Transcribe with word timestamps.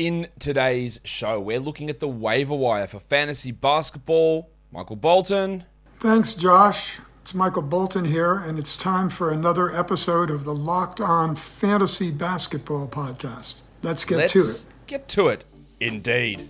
In 0.00 0.28
today's 0.38 0.98
show, 1.04 1.38
we're 1.38 1.60
looking 1.60 1.90
at 1.90 2.00
the 2.00 2.08
waiver 2.08 2.54
wire 2.54 2.86
for 2.86 2.98
fantasy 2.98 3.52
basketball. 3.52 4.48
Michael 4.72 4.96
Bolton. 4.96 5.64
Thanks, 5.98 6.32
Josh. 6.32 7.00
It's 7.20 7.34
Michael 7.34 7.60
Bolton 7.60 8.06
here, 8.06 8.34
and 8.34 8.58
it's 8.58 8.78
time 8.78 9.10
for 9.10 9.30
another 9.30 9.70
episode 9.70 10.30
of 10.30 10.44
the 10.44 10.54
Locked 10.54 11.02
On 11.02 11.36
Fantasy 11.36 12.10
Basketball 12.10 12.88
Podcast. 12.88 13.60
Let's 13.82 14.06
get 14.06 14.16
Let's 14.16 14.32
to 14.32 14.38
it. 14.38 14.64
Get 14.86 15.08
to 15.08 15.28
it. 15.28 15.44
Indeed. 15.80 16.48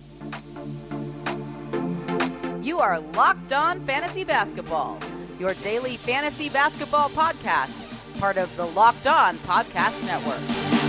You 2.61 2.79
are 2.79 3.01
Locked 3.01 3.51
On 3.51 3.85
Fantasy 3.85 4.23
Basketball, 4.23 4.97
your 5.41 5.55
daily 5.55 5.97
fantasy 5.97 6.47
basketball 6.47 7.09
podcast, 7.09 8.17
part 8.17 8.37
of 8.37 8.55
the 8.55 8.67
Locked 8.67 9.07
On 9.07 9.35
Podcast 9.39 10.05
Network. 10.05 10.80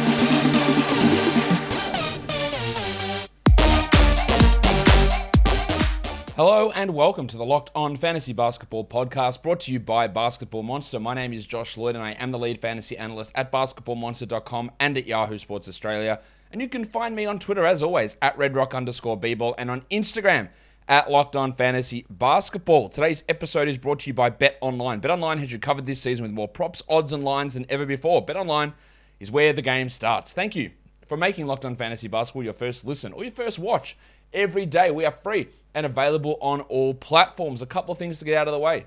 Hello 6.34 6.70
and 6.70 6.94
welcome 6.94 7.26
to 7.26 7.36
the 7.36 7.44
Locked 7.44 7.70
On 7.74 7.94
Fantasy 7.94 8.32
Basketball 8.32 8.86
Podcast 8.86 9.42
brought 9.42 9.60
to 9.60 9.72
you 9.72 9.78
by 9.78 10.06
Basketball 10.06 10.62
Monster. 10.62 10.98
My 10.98 11.12
name 11.12 11.34
is 11.34 11.46
Josh 11.46 11.76
Lloyd 11.76 11.94
and 11.94 12.02
I 12.02 12.12
am 12.12 12.30
the 12.30 12.38
lead 12.38 12.58
fantasy 12.58 12.96
analyst 12.96 13.32
at 13.34 13.52
basketballmonster.com 13.52 14.70
and 14.80 14.96
at 14.96 15.06
Yahoo 15.06 15.36
Sports 15.36 15.68
Australia. 15.68 16.22
And 16.50 16.62
you 16.62 16.70
can 16.70 16.86
find 16.86 17.14
me 17.14 17.26
on 17.26 17.38
Twitter 17.38 17.66
as 17.66 17.82
always 17.82 18.16
at 18.22 18.34
redrock 18.38 18.74
underscore 18.74 19.20
bball 19.20 19.54
and 19.58 19.70
on 19.70 19.82
Instagram 19.90 20.48
at 20.88 21.10
Locked 21.10 21.36
On 21.36 21.52
Fantasy 21.52 22.06
Basketball. 22.08 22.88
Today's 22.88 23.24
episode 23.28 23.68
is 23.68 23.76
brought 23.76 23.98
to 24.00 24.06
you 24.08 24.14
by 24.14 24.30
Bet 24.30 24.56
Online. 24.62 25.00
Bet 25.00 25.10
Online 25.10 25.36
has 25.36 25.52
you 25.52 25.58
covered 25.58 25.84
this 25.84 26.00
season 26.00 26.22
with 26.22 26.32
more 26.32 26.48
props, 26.48 26.82
odds, 26.88 27.12
and 27.12 27.22
lines 27.22 27.52
than 27.52 27.66
ever 27.68 27.84
before. 27.84 28.24
Bet 28.24 28.36
Online 28.36 28.72
is 29.20 29.30
where 29.30 29.52
the 29.52 29.60
game 29.60 29.90
starts. 29.90 30.32
Thank 30.32 30.56
you 30.56 30.70
for 31.06 31.18
making 31.18 31.46
Locked 31.46 31.66
On 31.66 31.76
Fantasy 31.76 32.08
Basketball 32.08 32.44
your 32.44 32.54
first 32.54 32.86
listen 32.86 33.12
or 33.12 33.22
your 33.22 33.32
first 33.32 33.58
watch 33.58 33.98
every 34.32 34.66
day. 34.66 34.90
We 34.90 35.04
are 35.04 35.12
free 35.12 35.48
and 35.74 35.86
available 35.86 36.38
on 36.40 36.62
all 36.62 36.94
platforms. 36.94 37.62
A 37.62 37.66
couple 37.66 37.92
of 37.92 37.98
things 37.98 38.18
to 38.18 38.24
get 38.24 38.36
out 38.36 38.48
of 38.48 38.52
the 38.52 38.58
way. 38.58 38.86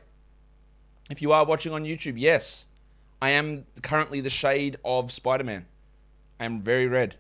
If 1.10 1.22
you 1.22 1.32
are 1.32 1.46
watching 1.46 1.72
on 1.72 1.84
YouTube, 1.84 2.16
yes, 2.18 2.66
I 3.22 3.32
am 3.32 3.66
currently 3.82 4.22
the 4.22 4.30
shade 4.30 4.78
of 4.84 5.12
Spider 5.12 5.44
Man. 5.44 5.66
I 6.40 6.46
am 6.46 6.62
very 6.62 6.88
red. 6.88 7.16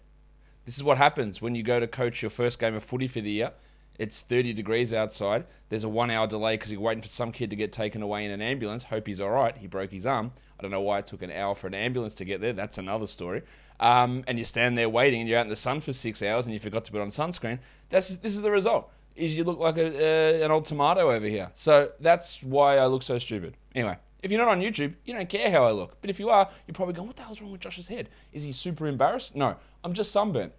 This 0.66 0.76
is 0.76 0.84
what 0.84 0.98
happens 0.98 1.42
when 1.42 1.56
you 1.56 1.64
go 1.64 1.80
to 1.80 1.88
coach 1.88 2.22
your 2.22 2.32
first 2.32 2.60
game 2.60 2.76
of 2.76 2.84
footy 2.84 3.08
for 3.08 3.22
the 3.22 3.30
year. 3.30 3.52
It's 3.98 4.22
30 4.22 4.54
degrees 4.54 4.94
outside. 4.94 5.46
There's 5.70 5.84
a 5.84 5.90
one 5.90 6.12
hour 6.12 6.28
delay 6.28 6.56
because 6.56 6.72
you're 6.72 6.82
waiting 6.82 7.02
for 7.02 7.08
some 7.08 7.32
kid 7.32 7.50
to 7.50 7.56
get 7.56 7.72
taken 7.72 8.02
away 8.02 8.26
in 8.26 8.32
an 8.32 8.42
ambulance. 8.42 8.84
Hope 8.84 9.08
he's 9.08 9.22
all 9.22 9.32
right. 9.32 9.56
He 9.56 9.68
broke 9.68 9.92
his 9.92 10.06
arm. 10.06 10.32
I 10.60 10.62
don't 10.62 10.72
know 10.72 10.82
why 10.82 11.00
it 11.00 11.08
took 11.08 11.22
an 11.22 11.32
hour 11.32 11.56
for 11.56 11.68
an 11.68 11.74
ambulance 11.74 12.14
to 12.16 12.26
get 12.26 12.42
there. 12.42 12.54
That's 12.54 12.78
another 12.78 13.08
story. 13.08 13.44
Um, 13.80 14.24
and 14.28 14.40
you 14.40 14.46
stand 14.46 14.78
there 14.78 14.90
waiting 14.90 15.22
and 15.22 15.30
you're 15.30 15.40
out 15.40 15.46
in 15.46 15.50
the 15.50 15.56
sun 15.56 15.82
for 15.82 15.94
six 15.94 16.22
hours 16.22 16.46
and 16.46 16.54
you 16.54 16.60
forgot 16.60 16.86
to 16.86 16.92
put 16.92 17.02
on 17.02 17.10
sunscreen. 17.10 17.60
That's 17.90 18.18
This 18.18 18.36
is 18.36 18.42
the 18.42 18.52
result 18.52 18.92
is 19.16 19.34
you 19.34 19.44
look 19.44 19.60
like 19.60 19.78
a, 19.78 20.42
uh, 20.42 20.46
an 20.46 20.52
old 20.52 20.66
tomato 20.66 21.12
over 21.12 21.26
here. 21.26 21.50
So 21.56 21.92
that's 22.00 22.44
why 22.44 22.78
I 22.78 22.86
look 22.88 23.04
so 23.04 23.18
stupid. 23.18 23.56
Anyway, 23.74 23.98
if 24.22 24.32
you're 24.32 24.44
not 24.44 24.52
on 24.52 24.62
YouTube, 24.62 24.94
you 25.06 25.14
don't 25.14 25.30
care 25.30 25.50
how 25.50 25.66
I 25.66 25.72
look. 25.72 26.00
But 26.02 26.10
if 26.10 26.20
you 26.20 26.30
are, 26.30 26.50
you're 26.68 26.74
probably 26.74 26.94
going, 26.94 27.08
what 27.08 27.16
the 27.16 27.24
hell's 27.24 27.42
wrong 27.42 27.52
with 27.52 27.62
Josh's 27.62 27.88
head? 27.88 28.10
Is 28.34 28.44
he 28.44 28.52
super 28.52 28.88
embarrassed? 28.88 29.36
No, 29.36 29.56
I'm 29.84 29.94
just 29.94 30.12
sunburnt. 30.12 30.54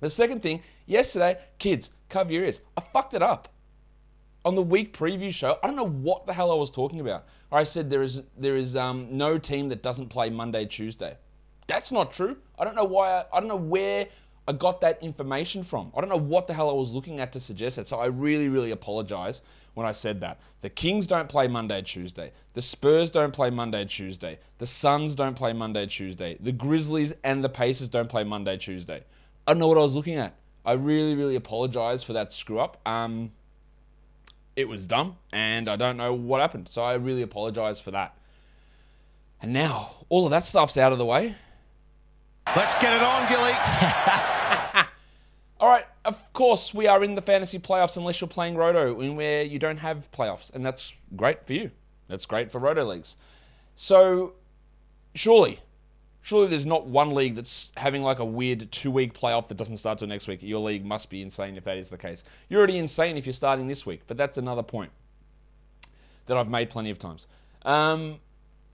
The 0.00 0.10
second 0.10 0.42
thing, 0.42 0.62
yesterday, 0.86 1.38
kids, 1.58 1.90
cover 2.08 2.32
your 2.32 2.44
ears. 2.44 2.60
I 2.76 2.80
fucked 2.80 3.14
it 3.14 3.22
up. 3.22 3.48
On 4.44 4.54
the 4.54 4.62
week 4.62 4.96
preview 4.96 5.32
show, 5.32 5.58
I 5.62 5.66
don't 5.66 5.76
know 5.76 5.88
what 5.88 6.26
the 6.26 6.32
hell 6.32 6.50
I 6.50 6.54
was 6.54 6.70
talking 6.70 7.00
about. 7.00 7.26
I 7.50 7.64
said 7.64 7.90
there 7.90 8.02
is 8.02 8.22
there 8.36 8.56
is 8.56 8.76
um, 8.76 9.08
no 9.10 9.38
team 9.38 9.68
that 9.70 9.82
doesn't 9.82 10.08
play 10.08 10.30
Monday, 10.30 10.64
Tuesday. 10.64 11.16
That's 11.66 11.92
not 11.92 12.12
true. 12.12 12.36
I 12.58 12.64
don't 12.64 12.76
know 12.76 12.84
why. 12.84 13.10
I, 13.10 13.24
I 13.32 13.40
don't 13.40 13.48
know 13.48 13.56
where 13.56 14.06
I 14.46 14.52
got 14.52 14.80
that 14.80 15.02
information 15.02 15.62
from. 15.62 15.92
I 15.94 16.00
don't 16.00 16.08
know 16.08 16.16
what 16.16 16.46
the 16.46 16.54
hell 16.54 16.70
I 16.70 16.72
was 16.72 16.94
looking 16.94 17.20
at 17.20 17.32
to 17.32 17.40
suggest 17.40 17.76
that. 17.76 17.88
So 17.88 17.98
I 17.98 18.06
really, 18.06 18.48
really 18.48 18.70
apologize 18.70 19.42
when 19.74 19.86
I 19.86 19.92
said 19.92 20.22
that. 20.22 20.40
The 20.62 20.70
Kings 20.70 21.06
don't 21.06 21.28
play 21.28 21.48
Monday, 21.48 21.82
Tuesday. 21.82 22.32
The 22.54 22.62
Spurs 22.62 23.10
don't 23.10 23.32
play 23.32 23.50
Monday, 23.50 23.84
Tuesday. 23.84 24.38
The 24.56 24.66
Suns 24.66 25.14
don't 25.14 25.36
play 25.36 25.52
Monday, 25.52 25.84
Tuesday. 25.84 26.38
The 26.40 26.52
Grizzlies 26.52 27.12
and 27.24 27.44
the 27.44 27.48
Pacers 27.50 27.88
don't 27.88 28.08
play 28.08 28.24
Monday, 28.24 28.56
Tuesday. 28.56 29.04
I 29.46 29.52
don't 29.52 29.58
know 29.58 29.68
what 29.68 29.76
I 29.76 29.82
was 29.82 29.94
looking 29.94 30.16
at. 30.16 30.34
I 30.68 30.72
really, 30.72 31.14
really 31.14 31.34
apologize 31.34 32.02
for 32.02 32.12
that 32.12 32.30
screw 32.30 32.58
up. 32.58 32.78
Um, 32.86 33.32
it 34.54 34.68
was 34.68 34.86
dumb, 34.86 35.16
and 35.32 35.66
I 35.66 35.76
don't 35.76 35.96
know 35.96 36.12
what 36.12 36.42
happened. 36.42 36.68
So 36.68 36.82
I 36.82 36.96
really 36.96 37.22
apologize 37.22 37.80
for 37.80 37.90
that. 37.92 38.14
And 39.40 39.54
now 39.54 40.04
all 40.10 40.26
of 40.26 40.30
that 40.30 40.44
stuff's 40.44 40.76
out 40.76 40.92
of 40.92 40.98
the 40.98 41.06
way. 41.06 41.34
Let's 42.54 42.74
get 42.74 42.92
it 42.92 43.00
on, 43.00 43.26
Gilly. 43.30 43.52
All 45.58 45.70
right, 45.70 45.86
of 46.04 46.32
course, 46.34 46.74
we 46.74 46.86
are 46.86 47.02
in 47.02 47.14
the 47.14 47.22
fantasy 47.22 47.58
playoffs 47.58 47.96
unless 47.96 48.20
you're 48.20 48.28
playing 48.28 48.54
Roto, 48.54 48.92
where 49.14 49.44
you 49.44 49.58
don't 49.58 49.78
have 49.78 50.10
playoffs, 50.12 50.52
and 50.52 50.66
that's 50.66 50.92
great 51.16 51.46
for 51.46 51.54
you. 51.54 51.70
That's 52.08 52.26
great 52.26 52.52
for 52.52 52.58
Roto 52.58 52.84
leagues. 52.84 53.16
So, 53.74 54.34
surely, 55.14 55.60
surely 56.28 56.46
there's 56.46 56.66
not 56.66 56.86
one 56.86 57.14
league 57.14 57.34
that's 57.34 57.72
having 57.78 58.02
like 58.02 58.18
a 58.18 58.24
weird 58.24 58.70
two 58.70 58.90
week 58.90 59.18
playoff 59.18 59.48
that 59.48 59.56
doesn't 59.56 59.78
start 59.78 59.98
till 59.98 60.08
next 60.08 60.28
week. 60.28 60.42
Your 60.42 60.60
league 60.60 60.84
must 60.84 61.08
be 61.08 61.22
insane 61.22 61.56
if 61.56 61.64
that 61.64 61.78
is 61.78 61.88
the 61.88 61.96
case. 61.96 62.22
You're 62.50 62.58
already 62.58 62.76
insane 62.76 63.16
if 63.16 63.24
you're 63.24 63.32
starting 63.32 63.66
this 63.66 63.86
week, 63.86 64.02
but 64.06 64.18
that's 64.18 64.36
another 64.36 64.62
point 64.62 64.90
that 66.26 66.36
I've 66.36 66.50
made 66.50 66.68
plenty 66.68 66.90
of 66.90 66.98
times. 66.98 67.26
Um, 67.62 68.18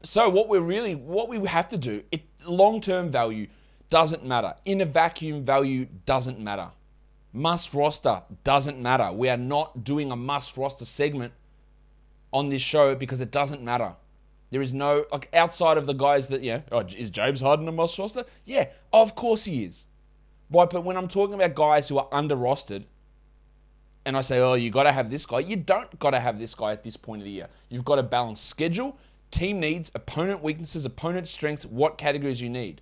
so, 0.03 0.29
what 0.29 0.49
we're 0.49 0.63
really, 0.63 0.97
what 0.97 1.29
we 1.29 1.47
have 1.47 1.69
to 1.69 1.79
do, 1.79 2.03
it 2.11 2.23
long 2.45 2.81
term 2.81 3.09
value 3.09 3.47
doesn't 3.89 4.25
matter. 4.25 4.55
In 4.65 4.81
a 4.81 4.85
vacuum, 4.85 5.45
value 5.45 5.87
doesn't 6.07 6.41
matter. 6.41 6.71
Must 7.33 7.73
roster 7.73 8.23
doesn't 8.43 8.83
matter. 8.83 9.13
We 9.13 9.29
are 9.29 9.37
not 9.37 9.85
doing 9.85 10.11
a 10.11 10.17
must 10.17 10.57
roster 10.57 10.85
segment 10.85 11.33
on 12.33 12.49
this 12.49 12.63
show 12.63 12.97
because 12.97 13.21
it 13.21 13.31
doesn't 13.31 13.63
matter. 13.63 13.95
There 14.55 14.63
is 14.63 14.73
no 14.73 15.05
like 15.11 15.29
outside 15.35 15.79
of 15.79 15.87
the 15.87 15.95
guys 15.95 16.29
that 16.29 16.45
yeah. 16.45 16.61
Oh, 16.71 16.79
is 16.79 17.11
James 17.11 17.41
Harden 17.41 17.67
a 17.67 17.73
must 17.73 17.99
roster? 17.99 18.25
Yeah, 18.45 18.69
of 18.93 19.17
course 19.17 19.47
he 19.47 19.65
is. 19.65 19.87
But 20.49 20.71
but 20.71 20.85
when 20.85 20.97
I'm 20.97 21.09
talking 21.09 21.35
about 21.35 21.57
guys 21.57 21.89
who 21.89 21.99
are 21.99 22.07
under 22.13 22.37
rostered, 22.37 22.85
and 24.05 24.17
I 24.17 24.21
say, 24.21 24.39
oh, 24.39 24.55
you 24.55 24.71
got 24.71 24.85
to 24.85 24.93
have 24.93 25.11
this 25.11 25.27
guy. 25.27 25.41
You 25.41 25.57
don't 25.57 25.99
got 25.99 26.13
to 26.13 26.21
have 26.21 26.39
this 26.39 26.55
guy 26.55 26.71
at 26.71 26.85
this 26.85 26.97
point 26.97 27.21
of 27.21 27.25
the 27.25 27.33
year. 27.33 27.49
You've 27.69 27.85
got 27.85 27.97
to 27.97 28.05
balance 28.05 28.41
schedule, 28.41 28.97
team 29.33 29.59
needs, 29.59 29.91
opponent 29.93 30.41
weaknesses, 30.41 30.85
opponent 30.85 31.27
strengths, 31.27 31.67
what 31.67 31.99
categories 31.99 32.41
you 32.41 32.49
need. 32.49 32.81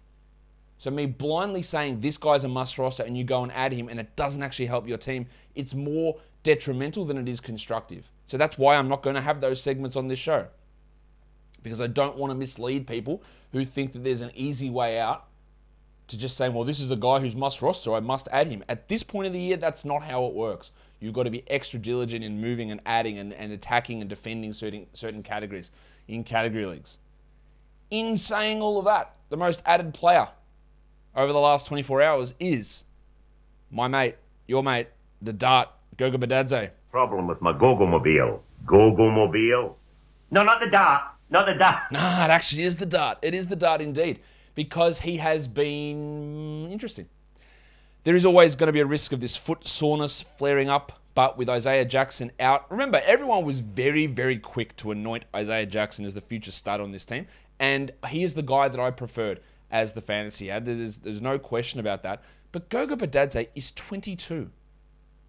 So 0.77 0.91
me 0.91 1.07
blindly 1.07 1.63
saying 1.63 2.01
this 2.01 2.19
guy's 2.19 2.45
a 2.45 2.49
must 2.49 2.77
roster 2.77 3.03
and 3.03 3.17
you 3.17 3.25
go 3.25 3.45
and 3.45 3.53
add 3.53 3.73
him 3.73 3.89
and 3.89 3.99
it 3.99 4.15
doesn't 4.15 4.43
actually 4.43 4.67
help 4.67 4.87
your 4.87 4.99
team, 4.99 5.27
it's 5.55 5.73
more 5.73 6.19
detrimental 6.43 7.07
than 7.07 7.17
it 7.17 7.31
is 7.31 7.41
constructive. 7.41 8.11
So 8.27 8.37
that's 8.37 8.59
why 8.59 8.77
I'm 8.77 8.89
not 8.89 9.03
going 9.03 9.17
to 9.17 9.23
have 9.23 9.41
those 9.41 9.63
segments 9.63 9.97
on 9.97 10.09
this 10.09 10.19
show. 10.19 10.49
Because 11.63 11.81
I 11.81 11.87
don't 11.87 12.17
want 12.17 12.31
to 12.31 12.35
mislead 12.35 12.87
people 12.87 13.23
who 13.53 13.65
think 13.65 13.93
that 13.93 14.05
there's 14.05 14.21
an 14.21 14.33
easy 14.35 14.71
way 14.71 14.99
out 14.99 15.27
to 16.09 16.19
just 16.19 16.37
saying, 16.37 16.53
well, 16.53 16.65
this 16.65 16.81
is 16.81 16.91
a 16.91 16.97
guy 16.97 17.21
who's 17.21 17.37
must 17.37 17.63
roster, 17.63 17.95
I 17.95 18.01
must 18.01 18.29
add 18.33 18.49
him. 18.49 18.65
At 18.69 18.89
this 18.89 19.03
point 19.03 19.27
of 19.27 19.33
the 19.33 19.41
year, 19.41 19.57
that's 19.57 19.85
not 19.85 20.03
how 20.03 20.27
it 20.27 20.35
works. 20.35 20.73
You've 21.01 21.15
got 21.15 21.25
to 21.25 21.31
be 21.31 21.43
extra 21.49 21.79
diligent 21.79 22.25
in 22.25 22.41
moving 22.41 22.71
and 22.71 22.81
adding 22.87 23.19
and, 23.19 23.33
and 23.33 23.53
attacking 23.53 24.01
and 24.01 24.11
defending 24.11 24.53
certain 24.53 24.87
certain 24.95 25.23
categories 25.23 25.71
in 26.07 26.23
category 26.23 26.67
leagues. 26.67 26.99
In 27.91 28.17
saying 28.17 28.61
all 28.63 28.79
of 28.79 28.85
that, 28.85 29.15
the 29.29 29.37
most 29.37 29.63
added 29.67 29.95
player 29.95 30.29
over 31.15 31.33
the 31.33 31.41
last 31.41 31.67
24 31.67 32.03
hours 32.03 32.35
is 32.39 32.85
my 33.71 33.89
mate, 33.89 34.17
your 34.47 34.63
mate, 34.63 34.89
the 35.21 35.33
Dart, 35.33 35.69
Goga 35.97 36.19
Bitadze. 36.19 36.71
Problem 36.91 37.27
with 37.27 37.41
my 37.41 37.53
Gogo-mobile. 37.53 38.43
Gogo-mobile? 38.67 39.77
No, 40.31 40.43
not 40.43 40.61
the 40.61 40.71
dart. 40.71 41.03
Not 41.33 41.47
the 41.47 41.55
dart. 41.55 41.85
Nah, 41.91 42.27
it 42.27 42.31
actually 42.31 42.63
is 42.63 42.77
the 42.77 42.85
Dart. 42.85 43.19
It 43.23 43.35
is 43.35 43.47
the 43.47 43.57
Dart 43.57 43.81
indeed, 43.81 44.21
because 44.55 45.01
he 45.01 45.17
has 45.17 45.49
been 45.49 46.69
interesting. 46.71 47.09
There 48.05 48.15
is 48.15 48.27
always 48.27 48.55
going 48.55 48.67
to 48.67 48.73
be 48.73 48.81
a 48.81 48.87
risk 48.87 49.13
of 49.13 49.21
this 49.21 49.35
foot 49.35 49.67
soreness 49.67 50.21
flaring 50.21 50.69
up, 50.69 51.01
but 51.15 51.39
with 51.39 51.49
Isaiah 51.49 51.87
Jackson 51.87 52.33
out, 52.39 52.71
remember, 52.71 53.01
everyone 53.07 53.47
was 53.47 53.61
very, 53.61 54.07
very 54.07 54.37
quick 54.37 54.77
to 54.77 54.91
anoint 54.91 55.25
Isaiah 55.35 55.65
Jackson 55.65 56.05
as 56.05 56.13
the 56.13 56.21
future 56.21 56.53
star 56.53 56.83
on 56.83 56.93
this 56.93 57.07
team, 57.07 57.27
and 57.59 57.93
he 58.09 58.25
is 58.25 58.35
the 58.35 58.43
guy 58.43 58.69
that 58.69 58.79
I 58.79 58.91
preferred 58.91 59.41
as 59.71 59.95
the 59.95 60.03
fantasy 60.03 60.51
ad. 60.51 60.67
There's, 60.67 60.99
there's 60.99 61.23
no 61.23 61.39
question 61.39 61.81
about 61.81 62.03
that. 62.03 62.23
But 62.51 62.69
Goga 62.69 62.97
Bitadze 62.97 63.49
is 63.55 63.71
22. 63.71 64.51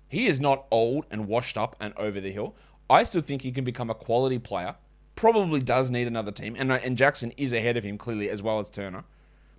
He 0.09 0.27
is 0.27 0.41
not 0.41 0.65
old 0.69 1.05
and 1.09 1.29
washed 1.29 1.57
up 1.57 1.77
and 1.79 1.93
over 1.95 2.19
the 2.19 2.31
hill. 2.31 2.55
I 2.89 3.03
still 3.03 3.21
think 3.21 3.41
he 3.41 3.53
can 3.53 3.63
become 3.63 3.89
a 3.89 3.95
quality 3.95 4.37
player. 4.37 4.75
Probably 5.15 5.59
does 5.59 5.91
need 5.91 6.07
another 6.07 6.31
team, 6.31 6.55
and, 6.57 6.71
uh, 6.71 6.79
and 6.83 6.97
Jackson 6.97 7.31
is 7.37 7.53
ahead 7.53 7.77
of 7.77 7.83
him 7.83 7.97
clearly 7.97 8.29
as 8.29 8.41
well 8.41 8.59
as 8.59 8.69
Turner. 8.69 9.03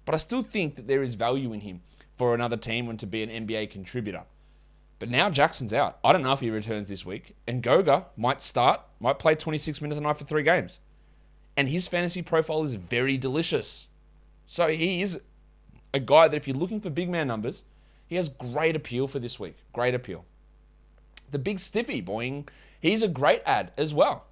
But 0.05 0.15
I 0.15 0.19
still 0.19 0.43
think 0.43 0.77
that 0.77 0.87
there 0.87 1.03
is 1.03 1.15
value 1.15 1.53
in 1.53 1.61
him 1.61 1.81
for 2.15 2.35
another 2.35 2.57
team 2.57 2.89
and 2.89 2.99
to 3.01 3.07
be 3.07 3.23
an 3.23 3.47
NBA 3.47 3.71
contributor. 3.71 4.25
But 4.99 5.11
now 5.11 5.29
Jackson's 5.31 5.73
out. 5.73 5.99
I 6.05 6.13
don't 6.13 6.23
know 6.23 6.33
if 6.33 6.41
he 6.41 6.51
returns 6.51 6.89
this 6.89 7.05
week. 7.05 7.35
And 7.47 7.63
Goga 7.63 8.07
might 8.17 8.41
start, 8.41 8.81
might 9.01 9.19
play 9.19 9.35
26 9.35 9.81
minutes 9.81 9.99
a 9.99 10.01
night 10.01 10.17
for 10.17 10.25
three 10.25 10.43
games. 10.43 10.81
And 11.57 11.69
his 11.69 11.89
fantasy 11.89 12.23
profile 12.23 12.65
is 12.65 12.77
very 12.77 13.17
delicious. 13.17 13.89
So 14.47 14.69
he 14.69 15.03
is 15.03 15.21
a 15.93 16.01
guy 16.01 16.29
that 16.29 16.37
if 16.37 16.47
you're 16.47 16.57
looking 16.57 16.81
for 16.81 16.91
big 16.91 17.09
man 17.09 17.29
numbers 17.29 17.65
He 18.07 18.17
has 18.17 18.29
great 18.29 18.77
appeal 18.77 19.09
for 19.09 19.19
this 19.19 19.41
week. 19.41 19.57
Great 19.73 19.95
appeal. 19.95 20.25
The 21.31 21.39
big 21.39 21.59
stiffy, 21.59 22.03
boing, 22.03 22.49
he's 22.81 23.03
a 23.03 23.09
great 23.09 23.43
ad 23.47 23.73
as 23.77 23.93
well. 23.95 24.27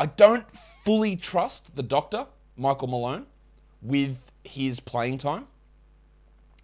I 0.00 0.06
don't 0.06 0.50
fully 0.56 1.14
trust 1.14 1.76
the 1.76 1.82
doctor, 1.82 2.26
Michael 2.56 2.88
Malone, 2.88 3.26
with 3.82 4.32
his 4.42 4.80
playing 4.80 5.18
time. 5.18 5.46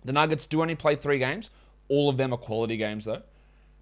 The 0.06 0.14
Nuggets 0.14 0.46
do 0.46 0.62
only 0.62 0.74
play 0.74 0.96
three 0.96 1.18
games. 1.18 1.50
All 1.88 2.08
of 2.08 2.16
them 2.16 2.32
are 2.32 2.38
quality 2.38 2.76
games, 2.76 3.04
though. 3.04 3.20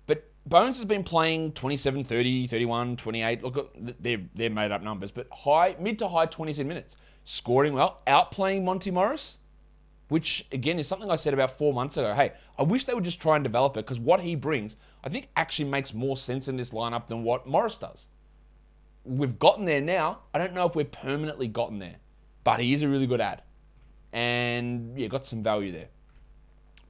But 0.08 0.28
Bones 0.44 0.78
has 0.78 0.86
been 0.86 1.04
playing 1.04 1.52
27, 1.52 2.02
30, 2.02 2.48
31, 2.48 2.96
28. 2.96 3.44
Look, 3.44 3.72
they're, 4.00 4.22
they're 4.34 4.50
made 4.50 4.72
up 4.72 4.82
numbers, 4.82 5.12
but 5.12 5.28
high, 5.30 5.76
mid 5.78 6.00
to 6.00 6.08
high 6.08 6.26
20s 6.26 6.66
minutes. 6.66 6.96
Scoring 7.22 7.74
well, 7.74 8.00
outplaying 8.08 8.64
Monty 8.64 8.90
Morris, 8.90 9.38
which 10.08 10.46
again 10.50 10.80
is 10.80 10.88
something 10.88 11.12
I 11.12 11.16
said 11.16 11.32
about 11.32 11.56
four 11.56 11.72
months 11.72 11.96
ago. 11.96 12.12
Hey, 12.12 12.32
I 12.58 12.64
wish 12.64 12.86
they 12.86 12.94
would 12.94 13.04
just 13.04 13.22
try 13.22 13.36
and 13.36 13.44
develop 13.44 13.76
it 13.76 13.86
because 13.86 14.00
what 14.00 14.18
he 14.18 14.34
brings, 14.34 14.74
I 15.04 15.10
think, 15.10 15.28
actually 15.36 15.70
makes 15.70 15.94
more 15.94 16.16
sense 16.16 16.48
in 16.48 16.56
this 16.56 16.70
lineup 16.70 17.06
than 17.06 17.22
what 17.22 17.46
Morris 17.46 17.78
does 17.78 18.08
we've 19.04 19.38
gotten 19.38 19.64
there 19.64 19.80
now. 19.80 20.20
I 20.32 20.38
don't 20.38 20.54
know 20.54 20.66
if 20.66 20.74
we're 20.74 20.84
permanently 20.84 21.48
gotten 21.48 21.78
there, 21.78 21.96
but 22.42 22.60
he 22.60 22.72
is 22.72 22.82
a 22.82 22.88
really 22.88 23.06
good 23.06 23.20
ad. 23.20 23.42
And 24.12 24.98
yeah, 24.98 25.08
got 25.08 25.26
some 25.26 25.42
value 25.42 25.72
there. 25.72 25.88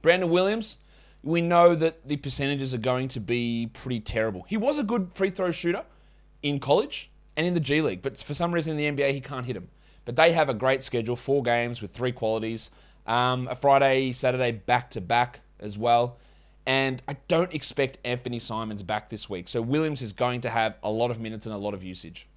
Brandon 0.01 0.29
Williams, 0.29 0.77
we 1.23 1.41
know 1.41 1.75
that 1.75 2.07
the 2.07 2.17
percentages 2.17 2.73
are 2.73 2.79
going 2.79 3.07
to 3.09 3.19
be 3.19 3.69
pretty 3.73 3.99
terrible. 3.99 4.45
He 4.47 4.57
was 4.57 4.77
a 4.77 4.83
good 4.83 5.09
free 5.13 5.31
throw 5.31 5.51
shooter 5.51 5.83
in 6.43 6.59
college 6.59 7.09
and 7.35 7.47
in 7.47 7.53
the 7.53 7.59
G 7.59 7.81
League, 7.81 8.01
but 8.01 8.19
for 8.19 8.33
some 8.33 8.53
reason 8.53 8.77
in 8.77 8.95
the 8.95 9.03
NBA 9.03 9.13
he 9.13 9.21
can't 9.21 9.45
hit 9.45 9.53
them. 9.53 9.69
But 10.05 10.15
they 10.15 10.31
have 10.33 10.49
a 10.49 10.53
great 10.53 10.83
schedule, 10.83 11.15
four 11.15 11.41
games 11.41 11.81
with 11.81 11.91
three 11.91 12.11
qualities, 12.11 12.69
um, 13.07 13.47
a 13.47 13.55
Friday, 13.55 14.11
Saturday 14.11 14.51
back 14.51 14.91
to 14.91 15.01
back 15.01 15.39
as 15.59 15.77
well. 15.77 16.17
And 16.65 17.01
I 17.07 17.15
don't 17.27 17.53
expect 17.53 17.99
Anthony 18.03 18.39
Simons 18.39 18.81
back 18.81 19.09
this 19.09 19.29
week. 19.29 19.47
So 19.47 19.61
Williams 19.61 20.01
is 20.01 20.13
going 20.13 20.41
to 20.41 20.49
have 20.49 20.75
a 20.81 20.89
lot 20.89 21.11
of 21.11 21.19
minutes 21.19 21.45
and 21.45 21.53
a 21.53 21.57
lot 21.57 21.73
of 21.73 21.83
usage. 21.83 22.27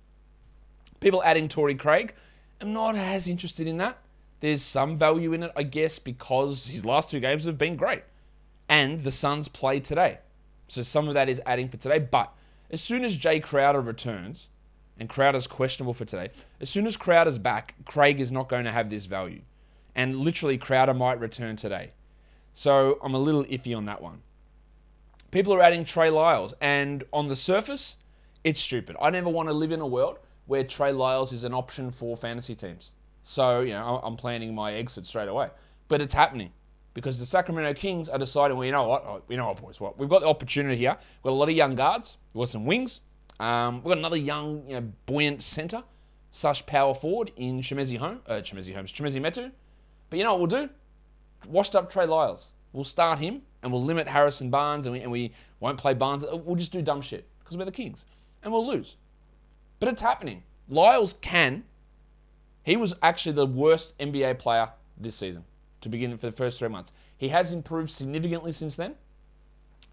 People 1.00 1.22
adding 1.22 1.48
Torrey 1.48 1.74
Craig, 1.74 2.14
I'm 2.60 2.72
not 2.72 2.94
as 2.94 3.28
interested 3.28 3.66
in 3.66 3.78
that. 3.78 3.98
There's 4.40 4.62
some 4.62 4.98
value 4.98 5.32
in 5.32 5.44
it, 5.44 5.52
I 5.56 5.62
guess, 5.62 5.98
because 5.98 6.68
his 6.68 6.84
last 6.84 7.10
two 7.10 7.20
games 7.20 7.44
have 7.44 7.58
been 7.58 7.76
great. 7.76 8.02
And 8.68 9.02
the 9.02 9.10
Suns 9.10 9.48
play 9.48 9.80
today. 9.80 10.18
So 10.68 10.82
some 10.82 11.08
of 11.08 11.14
that 11.14 11.28
is 11.28 11.40
adding 11.46 11.68
for 11.68 11.78
today. 11.78 11.98
But 11.98 12.32
as 12.70 12.82
soon 12.82 13.04
as 13.04 13.16
Jay 13.16 13.40
Crowder 13.40 13.80
returns, 13.80 14.48
and 14.98 15.08
Crowder's 15.08 15.46
questionable 15.46 15.94
for 15.94 16.04
today, 16.04 16.30
as 16.60 16.68
soon 16.68 16.86
as 16.86 16.96
Crowder's 16.96 17.38
back, 17.38 17.74
Craig 17.84 18.20
is 18.20 18.32
not 18.32 18.48
going 18.48 18.64
to 18.64 18.72
have 18.72 18.90
this 18.90 19.06
value. 19.06 19.40
And 19.94 20.16
literally, 20.16 20.58
Crowder 20.58 20.94
might 20.94 21.20
return 21.20 21.56
today. 21.56 21.92
So 22.52 22.98
I'm 23.02 23.14
a 23.14 23.18
little 23.18 23.44
iffy 23.44 23.76
on 23.76 23.84
that 23.86 24.02
one. 24.02 24.22
People 25.30 25.52
are 25.54 25.62
adding 25.62 25.84
Trey 25.84 26.10
Lyles, 26.10 26.54
and 26.60 27.04
on 27.12 27.28
the 27.28 27.36
surface, 27.36 27.96
it's 28.44 28.60
stupid. 28.60 28.96
I 29.00 29.10
never 29.10 29.28
want 29.28 29.48
to 29.48 29.52
live 29.52 29.72
in 29.72 29.80
a 29.80 29.86
world 29.86 30.18
where 30.46 30.64
Trey 30.64 30.92
Lyles 30.92 31.32
is 31.32 31.44
an 31.44 31.52
option 31.52 31.90
for 31.90 32.16
fantasy 32.16 32.54
teams. 32.54 32.92
So, 33.20 33.60
you 33.60 33.74
know, 33.74 34.00
I'm 34.02 34.16
planning 34.16 34.54
my 34.54 34.72
exit 34.72 35.06
straight 35.06 35.28
away. 35.28 35.50
But 35.88 36.00
it's 36.00 36.14
happening 36.14 36.50
because 36.94 37.18
the 37.18 37.26
Sacramento 37.26 37.74
Kings 37.74 38.08
are 38.08 38.18
deciding, 38.18 38.56
well, 38.56 38.64
you 38.64 38.72
know 38.72 38.88
what? 38.88 39.04
Oh, 39.04 39.22
you 39.28 39.36
know 39.36 39.48
what, 39.48 39.60
boys? 39.60 39.80
What? 39.80 39.98
We've 39.98 40.08
got 40.08 40.22
the 40.22 40.28
opportunity 40.28 40.76
here. 40.76 40.96
We've 40.98 41.30
got 41.30 41.30
a 41.30 41.40
lot 41.40 41.48
of 41.48 41.54
young 41.54 41.74
guards. 41.74 42.16
We've 42.32 42.42
got 42.42 42.50
some 42.50 42.64
wings. 42.64 43.00
Um, 43.38 43.76
we've 43.76 43.90
got 43.90 43.98
another 43.98 44.16
young, 44.16 44.64
you 44.66 44.80
know, 44.80 44.92
buoyant 45.06 45.42
center, 45.42 45.82
such 46.30 46.66
power 46.66 46.94
forward 46.94 47.32
in 47.36 47.60
Chimezie 47.60 47.98
Home, 47.98 48.20
uh, 48.26 48.34
Chimezie 48.34 48.74
Holmes, 48.74 48.92
Chimezie 48.92 49.20
Metu. 49.20 49.52
But 50.10 50.18
you 50.18 50.24
know 50.24 50.34
what 50.34 50.50
we'll 50.50 50.66
do? 50.66 50.70
Washed 51.46 51.76
up 51.76 51.90
Trey 51.90 52.06
Lyles. 52.06 52.48
We'll 52.72 52.84
start 52.84 53.18
him 53.18 53.42
and 53.62 53.72
we'll 53.72 53.84
limit 53.84 54.06
Harrison 54.06 54.50
Barnes 54.50 54.86
and 54.86 54.92
we, 54.92 55.00
and 55.00 55.10
we 55.10 55.32
won't 55.60 55.78
play 55.78 55.94
Barnes. 55.94 56.24
Uh, 56.24 56.36
we'll 56.36 56.56
just 56.56 56.72
do 56.72 56.82
dumb 56.82 57.00
shit 57.00 57.26
because 57.40 57.56
we're 57.56 57.64
the 57.64 57.72
Kings 57.72 58.04
and 58.42 58.52
we'll 58.52 58.66
lose. 58.66 58.96
But 59.80 59.88
it's 59.88 60.02
happening. 60.02 60.42
Lyles 60.68 61.14
can. 61.20 61.64
He 62.62 62.76
was 62.76 62.94
actually 63.02 63.32
the 63.32 63.46
worst 63.46 63.96
NBA 63.98 64.38
player 64.38 64.70
this 64.98 65.16
season 65.16 65.44
to 65.80 65.88
begin 65.88 66.16
for 66.18 66.26
the 66.26 66.32
first 66.32 66.58
three 66.58 66.68
months. 66.68 66.92
He 67.16 67.28
has 67.28 67.52
improved 67.52 67.90
significantly 67.90 68.52
since 68.52 68.76
then, 68.76 68.94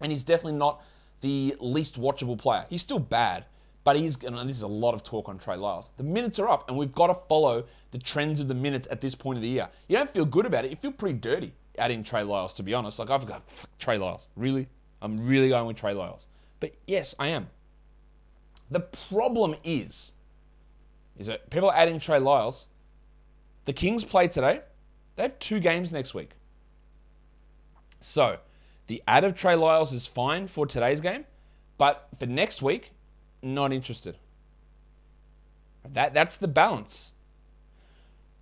and 0.00 0.12
he's 0.12 0.22
definitely 0.22 0.58
not 0.58 0.82
the 1.20 1.56
least 1.60 1.98
watchable 1.98 2.36
player. 2.36 2.66
He's 2.68 2.82
still 2.82 2.98
bad, 2.98 3.46
but 3.86 3.94
he's, 3.94 4.20
and 4.24 4.36
this 4.48 4.56
is 4.56 4.62
a 4.62 4.66
lot 4.66 4.94
of 4.94 5.04
talk 5.04 5.28
on 5.28 5.38
Trey 5.38 5.54
Lyles. 5.54 5.92
The 5.96 6.02
minutes 6.02 6.40
are 6.40 6.48
up, 6.48 6.68
and 6.68 6.76
we've 6.76 6.90
got 6.90 7.06
to 7.06 7.14
follow 7.28 7.64
the 7.92 7.98
trends 7.98 8.40
of 8.40 8.48
the 8.48 8.54
minutes 8.54 8.88
at 8.90 9.00
this 9.00 9.14
point 9.14 9.36
of 9.36 9.42
the 9.42 9.48
year. 9.48 9.68
You 9.86 9.96
don't 9.96 10.12
feel 10.12 10.24
good 10.24 10.44
about 10.44 10.64
it. 10.64 10.72
You 10.72 10.76
feel 10.76 10.90
pretty 10.90 11.16
dirty 11.20 11.52
adding 11.78 12.02
Trey 12.02 12.24
Lyles, 12.24 12.52
to 12.54 12.64
be 12.64 12.74
honest. 12.74 12.98
Like, 12.98 13.10
I've 13.10 13.24
got 13.28 13.44
Trey 13.78 13.96
Lyles. 13.96 14.26
Really? 14.34 14.66
I'm 15.02 15.24
really 15.24 15.50
going 15.50 15.68
with 15.68 15.76
Trey 15.76 15.94
Lyles. 15.94 16.26
But 16.58 16.74
yes, 16.88 17.14
I 17.20 17.28
am. 17.28 17.46
The 18.72 18.80
problem 18.80 19.54
is, 19.62 20.10
is 21.16 21.28
that 21.28 21.48
people 21.50 21.70
are 21.70 21.76
adding 21.76 22.00
Trey 22.00 22.18
Lyles. 22.18 22.66
The 23.66 23.72
Kings 23.72 24.04
play 24.04 24.26
today. 24.26 24.62
They 25.14 25.22
have 25.22 25.38
two 25.38 25.60
games 25.60 25.92
next 25.92 26.12
week. 26.12 26.30
So, 28.00 28.38
the 28.88 29.00
add 29.06 29.22
of 29.22 29.36
Trey 29.36 29.54
Lyles 29.54 29.92
is 29.92 30.08
fine 30.08 30.48
for 30.48 30.66
today's 30.66 31.00
game, 31.00 31.24
but 31.78 32.08
for 32.18 32.26
next 32.26 32.62
week, 32.62 32.90
not 33.42 33.72
interested. 33.72 34.18
That 35.92 36.14
that's 36.14 36.36
the 36.36 36.48
balance. 36.48 37.12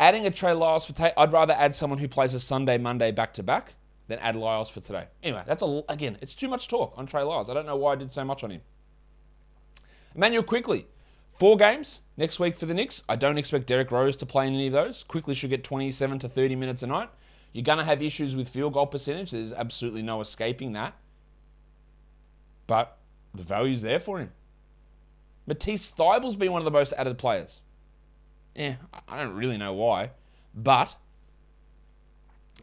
Adding 0.00 0.26
a 0.26 0.30
Trey 0.30 0.52
Lyles 0.52 0.84
for 0.84 0.92
today, 0.92 1.12
I'd 1.16 1.32
rather 1.32 1.52
add 1.52 1.74
someone 1.74 1.98
who 1.98 2.08
plays 2.08 2.34
a 2.34 2.40
Sunday, 2.40 2.78
Monday 2.78 3.10
back 3.12 3.32
to 3.34 3.42
back 3.42 3.74
than 4.08 4.18
add 4.18 4.36
Lyles 4.36 4.68
for 4.68 4.80
today. 4.80 5.06
Anyway, 5.22 5.42
that's 5.46 5.62
a 5.62 5.82
again, 5.88 6.18
it's 6.20 6.34
too 6.34 6.48
much 6.48 6.68
talk 6.68 6.94
on 6.96 7.06
Trey 7.06 7.22
Lyles. 7.22 7.48
I 7.48 7.54
don't 7.54 7.66
know 7.66 7.76
why 7.76 7.92
I 7.92 7.96
did 7.96 8.12
so 8.12 8.24
much 8.24 8.42
on 8.44 8.50
him. 8.50 8.60
Immanuel 10.14 10.42
Quickley, 10.42 10.86
four 11.32 11.56
games 11.56 12.02
next 12.16 12.38
week 12.38 12.56
for 12.56 12.66
the 12.66 12.74
Knicks. 12.74 13.02
I 13.08 13.16
don't 13.16 13.38
expect 13.38 13.66
Derrick 13.66 13.90
Rose 13.90 14.16
to 14.16 14.26
play 14.26 14.46
in 14.46 14.54
any 14.54 14.68
of 14.68 14.72
those. 14.72 15.04
Quickley 15.04 15.34
should 15.34 15.50
get 15.50 15.64
27 15.64 16.20
to 16.20 16.28
30 16.28 16.56
minutes 16.56 16.82
a 16.82 16.86
night. 16.86 17.10
You're 17.52 17.64
going 17.64 17.78
to 17.78 17.84
have 17.84 18.02
issues 18.02 18.34
with 18.34 18.48
field 18.48 18.72
goal 18.72 18.86
percentage. 18.86 19.30
There's 19.30 19.52
absolutely 19.52 20.02
no 20.02 20.20
escaping 20.20 20.72
that. 20.72 20.94
But 22.66 22.98
the 23.32 23.42
value's 23.42 23.82
there 23.82 24.00
for 24.00 24.18
him. 24.18 24.32
Matisse 25.46 25.92
Thybulle's 25.92 26.36
been 26.36 26.52
one 26.52 26.60
of 26.60 26.64
the 26.64 26.70
most 26.70 26.92
added 26.96 27.18
players. 27.18 27.60
Yeah, 28.54 28.76
I 29.08 29.18
don't 29.18 29.34
really 29.34 29.58
know 29.58 29.72
why, 29.72 30.10
but 30.54 30.94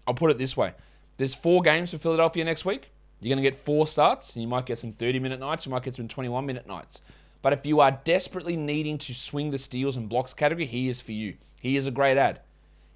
I'll 0.07 0.13
put 0.13 0.31
it 0.31 0.38
this 0.38 0.57
way: 0.57 0.74
there's 1.18 1.36
four 1.36 1.62
games 1.62 1.92
for 1.92 1.98
Philadelphia 1.98 2.44
next 2.44 2.65
week. 2.65 2.91
You're 3.20 3.36
going 3.36 3.44
to 3.44 3.50
get 3.50 3.60
four 3.60 3.86
starts, 3.86 4.36
and 4.36 4.41
you 4.41 4.48
might 4.48 4.65
get 4.65 4.79
some 4.79 4.91
30 4.91 5.20
minute 5.20 5.39
nights. 5.39 5.65
You 5.65 5.72
might 5.72 5.84
get 5.84 5.96
some 5.96 6.08
21 6.08 6.46
minute 6.46 6.65
nights. 6.65 7.01
But 7.44 7.53
if 7.53 7.65
you 7.65 7.79
are 7.79 7.91
desperately 8.03 8.56
needing 8.56 8.98
to 9.00 9.13
swing 9.13 9.51
the 9.51 9.60
steals 9.60 9.98
and 9.98 10.10
blocks 10.10 10.34
category, 10.34 10.65
he 10.65 10.89
is 10.89 11.01
for 11.01 11.12
you. 11.12 11.36
He 11.60 11.77
is 11.77 11.86
a 11.86 11.91
great 11.91 12.17
ad. 12.17 12.41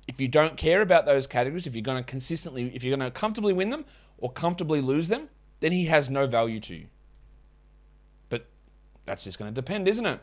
If 0.08 0.20
you 0.20 0.28
don't 0.28 0.58
care 0.58 0.82
about 0.82 1.06
those 1.06 1.28
categories, 1.28 1.68
if 1.68 1.76
you're 1.76 1.82
going 1.82 1.98
to 1.98 2.04
consistently, 2.04 2.72
if 2.76 2.84
you're 2.84 2.96
going 2.96 3.08
to 3.08 3.12
comfortably 3.12 3.54
win 3.54 3.70
them 3.70 3.86
or 4.18 4.32
comfortably 4.32 4.82
lose 4.82 5.08
them, 5.08 5.30
then 5.60 5.72
he 5.72 5.86
has 5.86 6.10
no 6.10 6.26
value 6.26 6.60
to 6.62 6.76
you 6.76 6.88
that's 9.06 9.24
just 9.24 9.40
going 9.40 9.52
to 9.52 9.56
depend, 9.56 9.88
isn't 9.88 10.06
it? 10.06 10.20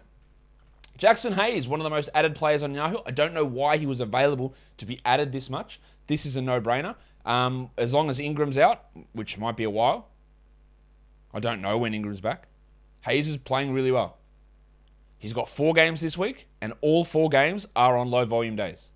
Jaxson 0.98 1.34
Hayes, 1.34 1.66
one 1.66 1.80
of 1.80 1.84
the 1.84 1.90
most 1.90 2.10
added 2.14 2.34
players 2.34 2.62
on 2.62 2.74
Yahoo. 2.74 2.98
I 3.06 3.10
don't 3.10 3.32
know 3.32 3.44
why 3.44 3.76
he 3.78 3.86
was 3.86 4.00
available 4.00 4.54
to 4.76 4.86
be 4.86 5.00
added 5.04 5.32
this 5.32 5.48
much. 5.48 5.80
This 6.06 6.26
is 6.26 6.36
a 6.36 6.42
no 6.42 6.60
brainer. 6.60 6.96
Um, 7.24 7.70
as 7.78 7.94
long 7.94 8.10
as 8.10 8.18
Ingram's 8.18 8.58
out, 8.58 8.84
which 9.12 9.38
might 9.38 9.56
be 9.56 9.64
a 9.64 9.70
while, 9.70 10.08
I 11.32 11.40
don't 11.40 11.62
know 11.62 11.78
when 11.78 11.94
Ingram's 11.94 12.20
back. 12.20 12.48
Hayes 13.02 13.28
is 13.28 13.36
playing 13.36 13.72
really 13.72 13.90
well. 13.90 14.18
He's 15.18 15.32
got 15.32 15.48
four 15.48 15.72
games 15.72 16.00
this 16.00 16.18
week, 16.18 16.48
and 16.60 16.72
all 16.80 17.04
four 17.04 17.28
games 17.28 17.66
are 17.74 17.96
on 17.96 18.10
low 18.10 18.24
volume 18.24 18.56
days. 18.56 18.90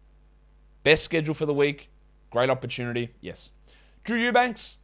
Best 0.83 1.05
schedule 1.05 1.35
for 1.35 1.47
the 1.47 1.55
week. 1.55 1.88
Great 2.31 2.50
opportunity. 2.50 3.11
Yes. 3.21 3.50
Drew 4.05 4.19
Eubanks, 4.19 4.78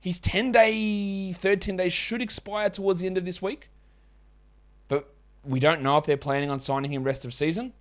his 0.00 0.18
10 0.18 0.52
day, 0.52 1.32
third 1.32 1.60
10 1.60 1.76
days 1.76 1.92
should 1.92 2.22
expire 2.22 2.70
towards 2.70 3.00
the 3.00 3.06
end 3.06 3.18
of 3.18 3.24
this 3.24 3.42
week 3.42 3.68
we 5.44 5.60
don't 5.60 5.82
know 5.82 5.96
if 5.98 6.04
they're 6.04 6.16
planning 6.16 6.50
on 6.50 6.60
signing 6.60 6.92
him 6.92 7.04
rest 7.04 7.24
of 7.24 7.32
season. 7.32 7.72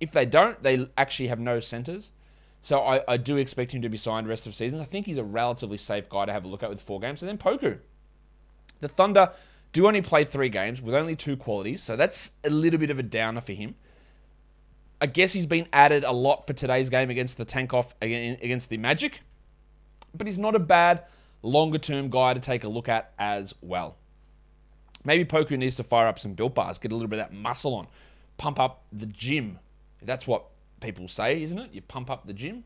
If 0.00 0.12
they 0.12 0.26
don't, 0.26 0.62
they 0.62 0.88
actually 0.98 1.28
have 1.28 1.40
no 1.40 1.60
centers. 1.60 2.12
So 2.62 2.80
I, 2.80 3.00
I 3.06 3.16
do 3.16 3.36
expect 3.36 3.72
him 3.72 3.82
to 3.82 3.88
be 3.88 3.96
signed 3.96 4.28
rest 4.28 4.46
of 4.46 4.54
season. 4.54 4.80
I 4.80 4.84
think 4.84 5.06
he's 5.06 5.18
a 5.18 5.24
relatively 5.24 5.76
safe 5.76 6.08
guy 6.08 6.26
to 6.26 6.32
have 6.32 6.44
a 6.44 6.48
look 6.48 6.62
at 6.62 6.68
with 6.68 6.80
four 6.80 7.00
games. 7.00 7.22
And 7.22 7.28
then 7.28 7.38
Poku. 7.38 7.78
The 8.80 8.88
Thunder 8.88 9.30
do 9.72 9.86
only 9.86 10.02
play 10.02 10.24
three 10.24 10.48
games 10.48 10.80
with 10.80 10.94
only 10.94 11.16
two 11.16 11.36
qualities, 11.36 11.82
so 11.82 11.96
that's 11.96 12.30
a 12.44 12.50
little 12.50 12.78
bit 12.78 12.90
of 12.90 12.98
a 12.98 13.02
downer 13.02 13.40
for 13.40 13.52
him. 13.52 13.74
I 15.00 15.06
guess 15.06 15.32
he's 15.32 15.46
been 15.46 15.68
added 15.72 16.04
a 16.04 16.12
lot 16.12 16.46
for 16.46 16.54
today's 16.54 16.88
game 16.88 17.10
against 17.10 17.36
the 17.36 17.44
tank 17.44 17.74
off 17.74 17.94
against 18.00 18.70
the 18.70 18.78
Magic, 18.78 19.20
but 20.14 20.26
he's 20.26 20.38
not 20.38 20.54
a 20.54 20.58
bad 20.58 21.04
longer 21.42 21.78
term 21.78 22.08
guy 22.08 22.32
to 22.34 22.40
take 22.40 22.64
a 22.64 22.68
look 22.68 22.88
at 22.88 23.12
as 23.18 23.54
well. 23.60 23.96
Maybe 25.06 25.24
Poku 25.24 25.56
needs 25.56 25.76
to 25.76 25.84
fire 25.84 26.08
up 26.08 26.18
some 26.18 26.34
built 26.34 26.56
bars, 26.56 26.78
get 26.78 26.90
a 26.90 26.94
little 26.96 27.08
bit 27.08 27.20
of 27.20 27.30
that 27.30 27.32
muscle 27.32 27.74
on, 27.74 27.86
pump 28.38 28.58
up 28.58 28.82
the 28.92 29.06
gym. 29.06 29.60
That's 30.02 30.26
what 30.26 30.46
people 30.80 31.06
say, 31.06 31.42
isn't 31.44 31.58
it? 31.58 31.70
You 31.72 31.80
pump 31.80 32.10
up 32.10 32.26
the 32.26 32.32
gym. 32.32 32.64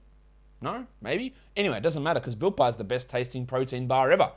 No? 0.62 0.86
Maybe? 1.02 1.34
Anyway, 1.54 1.76
it 1.76 1.82
doesn't 1.82 2.02
matter 2.02 2.18
because 2.18 2.34
Built 2.34 2.56
Bar 2.56 2.70
is 2.70 2.76
the 2.76 2.84
best 2.84 3.10
tasting 3.10 3.44
protein 3.44 3.86
bar 3.86 4.10
ever. 4.10 4.32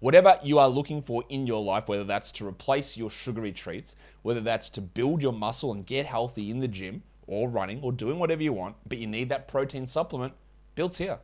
Whatever 0.00 0.38
you 0.42 0.58
are 0.58 0.68
looking 0.68 1.00
for 1.00 1.24
in 1.30 1.46
your 1.46 1.64
life, 1.64 1.88
whether 1.88 2.04
that's 2.04 2.30
to 2.32 2.46
replace 2.46 2.94
your 2.94 3.08
sugary 3.08 3.52
treats, 3.52 3.96
whether 4.20 4.42
that's 4.42 4.68
to 4.70 4.82
build 4.82 5.22
your 5.22 5.32
muscle 5.32 5.72
and 5.72 5.86
get 5.86 6.04
healthy 6.04 6.50
in 6.50 6.60
the 6.60 6.68
gym 6.68 7.02
or 7.26 7.48
running 7.48 7.80
or 7.80 7.90
doing 7.90 8.18
whatever 8.18 8.42
you 8.42 8.52
want, 8.52 8.76
but 8.86 8.98
you 8.98 9.06
need 9.06 9.30
that 9.30 9.48
protein 9.48 9.86
supplement, 9.86 10.34
Built's 10.74 10.98
here. 10.98 11.20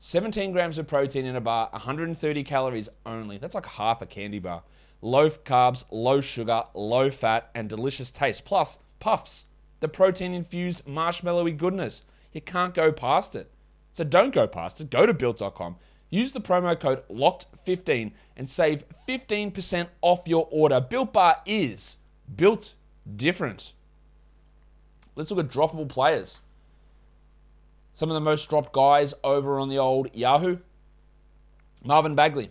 17 0.00 0.52
grams 0.52 0.76
of 0.76 0.86
protein 0.86 1.24
in 1.24 1.36
a 1.36 1.40
bar, 1.40 1.70
130 1.72 2.44
calories 2.44 2.90
only. 3.06 3.38
That's 3.38 3.54
like 3.54 3.66
half 3.66 4.02
a 4.02 4.06
candy 4.06 4.38
bar. 4.38 4.62
Low 5.02 5.30
carbs, 5.30 5.84
low 5.90 6.20
sugar, 6.20 6.64
low 6.74 7.10
fat, 7.10 7.50
and 7.54 7.68
delicious 7.68 8.10
taste. 8.10 8.44
Plus, 8.44 8.78
puffs, 8.98 9.46
the 9.80 9.88
protein 9.88 10.34
infused 10.34 10.84
marshmallowy 10.84 11.56
goodness. 11.56 12.02
You 12.32 12.40
can't 12.40 12.74
go 12.74 12.92
past 12.92 13.34
it. 13.34 13.50
So 13.92 14.04
don't 14.04 14.34
go 14.34 14.46
past 14.46 14.80
it. 14.80 14.90
Go 14.90 15.06
to 15.06 15.14
built.com. 15.14 15.76
Use 16.10 16.32
the 16.32 16.40
promo 16.40 16.78
code 16.78 17.02
LOCKED15 17.08 18.12
and 18.36 18.48
save 18.48 18.84
15% 19.08 19.88
off 20.02 20.26
your 20.26 20.48
order. 20.50 20.80
Built 20.80 21.12
Bar 21.12 21.36
is 21.46 21.98
built 22.36 22.74
different. 23.16 23.72
Let's 25.16 25.30
look 25.30 25.44
at 25.44 25.50
droppable 25.50 25.88
players. 25.88 26.40
Some 27.94 28.10
of 28.10 28.14
the 28.14 28.20
most 28.20 28.48
dropped 28.48 28.72
guys 28.72 29.14
over 29.22 29.58
on 29.58 29.68
the 29.68 29.78
old 29.78 30.14
Yahoo. 30.14 30.58
Marvin 31.84 32.14
Bagley. 32.14 32.50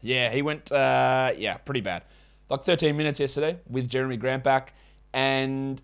Yeah, 0.00 0.30
he 0.32 0.42
went, 0.42 0.70
uh, 0.70 1.32
yeah, 1.36 1.56
pretty 1.58 1.80
bad. 1.80 2.04
Like 2.48 2.62
13 2.62 2.96
minutes 2.96 3.20
yesterday 3.20 3.58
with 3.68 3.88
Jerami 3.88 4.18
Grant 4.18 4.44
back. 4.44 4.74
And 5.12 5.80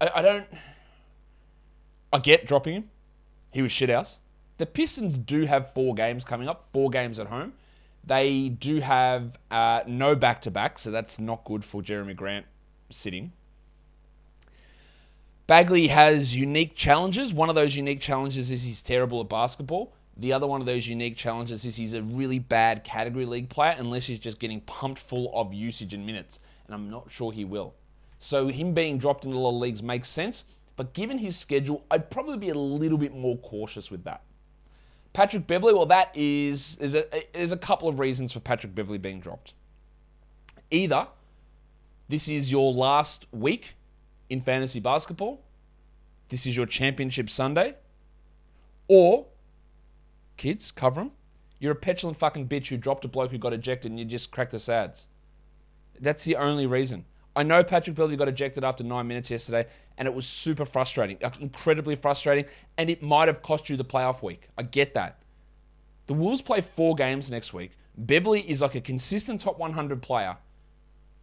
I, 0.00 0.10
I 0.16 0.22
don't. 0.22 0.46
I 2.12 2.18
get 2.18 2.46
dropping 2.46 2.74
him. 2.74 2.90
He 3.52 3.62
was 3.62 3.72
shit 3.72 3.88
house. 3.88 4.20
The 4.58 4.66
Pistons 4.66 5.16
do 5.16 5.44
have 5.46 5.72
four 5.72 5.94
games 5.94 6.24
coming 6.24 6.48
up, 6.48 6.68
four 6.72 6.90
games 6.90 7.18
at 7.18 7.28
home. 7.28 7.54
They 8.04 8.48
do 8.48 8.80
have 8.80 9.38
uh, 9.50 9.82
no 9.86 10.14
back 10.14 10.42
to 10.42 10.50
back, 10.50 10.78
so 10.78 10.90
that's 10.90 11.18
not 11.18 11.44
good 11.44 11.64
for 11.64 11.82
Jerami 11.82 12.16
Grant 12.16 12.46
sitting. 12.90 13.32
Bagley 15.46 15.88
has 15.88 16.36
unique 16.36 16.74
challenges. 16.74 17.32
One 17.32 17.48
of 17.48 17.54
those 17.54 17.76
unique 17.76 18.00
challenges 18.00 18.50
is 18.50 18.62
he's 18.62 18.82
terrible 18.82 19.20
at 19.20 19.28
basketball. 19.28 19.92
The 20.18 20.32
other 20.32 20.46
one 20.46 20.60
of 20.60 20.66
those 20.66 20.86
unique 20.86 21.16
challenges 21.16 21.64
is 21.64 21.74
he's 21.76 21.94
a 21.94 22.02
really 22.02 22.38
bad 22.38 22.84
category 22.84 23.24
league 23.24 23.48
player 23.48 23.74
unless 23.78 24.06
he's 24.06 24.18
just 24.18 24.38
getting 24.38 24.60
pumped 24.62 25.00
full 25.00 25.30
of 25.34 25.54
usage 25.54 25.94
and 25.94 26.04
minutes. 26.04 26.40
And 26.66 26.74
I'm 26.74 26.90
not 26.90 27.10
sure 27.10 27.32
he 27.32 27.44
will. 27.44 27.74
So 28.18 28.48
him 28.48 28.74
being 28.74 28.98
dropped 28.98 29.24
into 29.24 29.36
a 29.36 29.40
lot 29.40 29.50
of 29.50 29.56
leagues 29.56 29.82
makes 29.82 30.08
sense. 30.08 30.44
But 30.76 30.92
given 30.92 31.18
his 31.18 31.36
schedule, 31.38 31.84
I'd 31.90 32.10
probably 32.10 32.38
be 32.38 32.50
a 32.50 32.54
little 32.54 32.98
bit 32.98 33.14
more 33.14 33.36
cautious 33.38 33.90
with 33.90 34.04
that. 34.04 34.22
Patrick 35.12 35.46
Beverley, 35.46 35.74
well, 35.74 35.86
that 35.86 36.10
is 36.16 36.76
there's 36.76 36.94
a, 36.94 37.04
there's 37.34 37.52
a 37.52 37.56
couple 37.56 37.88
of 37.88 37.98
reasons 37.98 38.32
for 38.32 38.40
Patrick 38.40 38.74
Beverley 38.74 38.98
being 38.98 39.20
dropped. 39.20 39.54
Either 40.70 41.06
this 42.08 42.28
is 42.28 42.50
your 42.50 42.72
last 42.72 43.26
week 43.32 43.74
in 44.30 44.40
fantasy 44.40 44.80
basketball, 44.80 45.42
this 46.28 46.46
is 46.46 46.56
your 46.56 46.64
championship 46.64 47.28
Sunday, 47.28 47.74
or 48.88 49.26
kids, 50.42 50.72
cover 50.72 51.02
them. 51.02 51.12
You're 51.60 51.72
a 51.72 51.76
petulant 51.76 52.18
fucking 52.18 52.48
bitch 52.48 52.66
who 52.66 52.76
dropped 52.76 53.04
a 53.04 53.08
bloke 53.08 53.30
who 53.30 53.38
got 53.38 53.52
ejected 53.52 53.92
and 53.92 53.98
you 53.98 54.04
just 54.04 54.32
cracked 54.32 54.50
the 54.50 54.58
sads. 54.58 55.06
That's 56.00 56.24
the 56.24 56.34
only 56.34 56.66
reason. 56.66 57.04
I 57.36 57.44
know 57.44 57.62
Patrick 57.62 57.94
Beverley 57.94 58.16
got 58.16 58.26
ejected 58.26 58.64
after 58.64 58.82
nine 58.82 59.06
minutes 59.06 59.30
yesterday, 59.30 59.68
and 59.96 60.08
it 60.08 60.12
was 60.12 60.26
super 60.26 60.66
frustrating, 60.66 61.18
incredibly 61.40 61.94
frustrating, 61.94 62.46
and 62.76 62.90
it 62.90 63.02
might 63.02 63.28
have 63.28 63.40
cost 63.40 63.70
you 63.70 63.76
the 63.76 63.84
playoff 63.84 64.20
week. 64.20 64.48
I 64.58 64.64
get 64.64 64.94
that. 64.94 65.22
The 66.08 66.14
Wolves 66.14 66.42
play 66.42 66.60
four 66.60 66.96
games 66.96 67.30
next 67.30 67.54
week. 67.54 67.70
Beverley 67.96 68.40
is 68.40 68.60
like 68.60 68.74
a 68.74 68.80
consistent 68.80 69.40
top 69.40 69.60
100 69.60 70.02
player. 70.02 70.36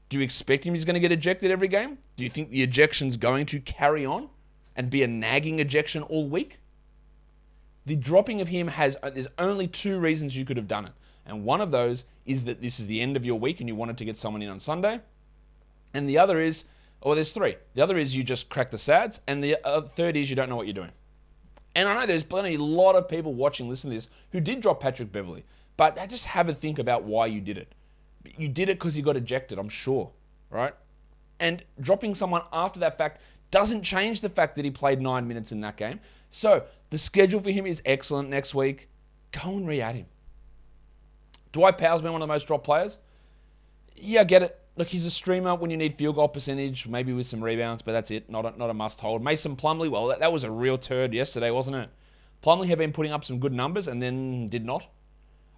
Do 0.07 0.17
you 0.17 0.23
expect 0.23 0.63
him 0.63 0.73
he's 0.73 0.85
going 0.85 0.95
to 0.95 0.99
get 1.01 1.11
ejected 1.11 1.51
every 1.51 1.67
game? 1.67 1.97
Do 2.15 2.23
you 2.23 2.29
think 2.29 2.49
the 2.49 2.63
ejection's 2.63 3.17
going 3.17 3.47
to 3.47 3.59
carry 3.59 4.05
on 4.05 4.29
and 4.77 4.89
be 4.89 5.03
a 5.03 5.07
nagging 5.07 5.59
ejection 5.59 6.03
all 6.03 6.27
week? 6.29 6.59
The 7.89 7.95
dropping 7.95 8.39
of 8.39 8.47
him 8.47 8.67
has 8.67 8.97
uh, 9.01 9.09
there's 9.09 9.29
only 9.39 9.65
two 9.65 9.97
reasons 9.97 10.37
you 10.37 10.45
could 10.45 10.57
have 10.57 10.67
done 10.67 10.85
it. 10.85 10.91
And 11.25 11.43
one 11.43 11.59
of 11.59 11.71
those 11.71 12.05
is 12.23 12.43
that 12.43 12.61
this 12.61 12.79
is 12.79 12.85
the 12.85 13.01
end 13.01 13.17
of 13.17 13.25
your 13.25 13.39
week 13.39 13.61
and 13.61 13.67
you 13.67 13.73
wanted 13.73 13.97
to 13.97 14.05
get 14.05 14.15
someone 14.15 14.43
in 14.43 14.49
on 14.49 14.59
Sunday. 14.59 14.99
And 15.95 16.07
the 16.07 16.19
other 16.19 16.39
is, 16.39 16.65
or 17.01 17.15
there's 17.15 17.33
three. 17.33 17.55
The 17.73 17.81
other 17.81 17.97
is 17.97 18.15
you 18.15 18.21
just 18.21 18.47
crack 18.47 18.69
the 18.69 18.77
sads, 18.77 19.21
and 19.25 19.43
the 19.43 19.57
uh, 19.65 19.81
third 19.81 20.15
is 20.15 20.29
you 20.29 20.35
don't 20.35 20.49
know 20.49 20.55
what 20.55 20.67
you're 20.67 20.75
doing. 20.75 20.91
And 21.73 21.89
I 21.89 21.95
know 21.95 22.05
there's 22.05 22.21
plenty, 22.21 22.53
a 22.53 22.61
lot 22.61 22.95
of 22.95 23.09
people 23.09 23.33
watching, 23.33 23.67
listen 23.67 23.89
to 23.89 23.95
this, 23.95 24.07
who 24.33 24.39
did 24.39 24.61
drop 24.61 24.79
Patrick 24.79 25.11
Beverley, 25.11 25.43
but 25.75 25.97
just 26.09 26.25
have 26.25 26.47
a 26.47 26.53
think 26.53 26.77
about 26.77 27.05
why 27.05 27.25
you 27.25 27.41
did 27.41 27.57
it. 27.57 27.73
You 28.37 28.49
did 28.49 28.69
it 28.69 28.77
because 28.77 28.93
he 28.93 29.01
got 29.01 29.17
ejected, 29.17 29.57
I'm 29.57 29.67
sure, 29.67 30.11
right? 30.51 30.75
And 31.39 31.63
dropping 31.81 32.13
someone 32.13 32.43
after 32.53 32.79
that 32.81 32.99
fact 32.99 33.19
doesn't 33.51 33.83
change 33.83 34.21
the 34.21 34.29
fact 34.29 34.55
that 34.55 34.65
he 34.65 34.71
played 34.71 35.01
nine 35.01 35.27
minutes 35.27 35.51
in 35.51 35.61
that 35.61 35.77
game. 35.77 35.99
So 36.29 36.63
the 36.89 36.97
schedule 36.97 37.39
for 37.39 37.51
him 37.51 37.65
is 37.65 37.81
excellent 37.85 38.29
next 38.29 38.53
week. 38.53 38.89
Go 39.31 39.51
and 39.51 39.67
re 39.67 39.81
add 39.81 39.95
him. 39.95 40.05
Dwight 41.51 41.77
Powell's 41.77 42.01
been 42.01 42.11
one 42.11 42.21
of 42.21 42.27
the 42.27 42.33
most 42.33 42.47
dropped 42.47 42.63
players. 42.63 42.99
Yeah, 43.95 44.23
get 44.23 44.43
it. 44.43 44.59
Look, 44.77 44.87
he's 44.87 45.05
a 45.05 45.11
streamer 45.11 45.55
when 45.55 45.71
you 45.71 45.77
need 45.77 45.95
field 45.95 46.15
goal 46.15 46.29
percentage, 46.29 46.87
maybe 46.87 47.11
with 47.11 47.25
some 47.25 47.43
rebounds, 47.43 47.81
but 47.81 47.91
that's 47.91 48.11
it. 48.11 48.29
Not 48.29 48.45
a, 48.45 48.57
not 48.57 48.69
a 48.69 48.73
must 48.73 49.01
hold. 49.01 49.21
Mason 49.21 49.55
Plumlee, 49.55 49.89
well, 49.89 50.07
that, 50.07 50.19
that 50.19 50.31
was 50.31 50.43
a 50.43 50.51
real 50.51 50.77
turd 50.77 51.13
yesterday, 51.13 51.51
wasn't 51.51 51.75
it? 51.75 51.89
Plumlee 52.41 52.67
had 52.67 52.77
been 52.77 52.93
putting 52.93 53.11
up 53.11 53.25
some 53.25 53.39
good 53.39 53.51
numbers 53.51 53.87
and 53.87 54.01
then 54.01 54.47
did 54.47 54.63
not. 54.63 54.87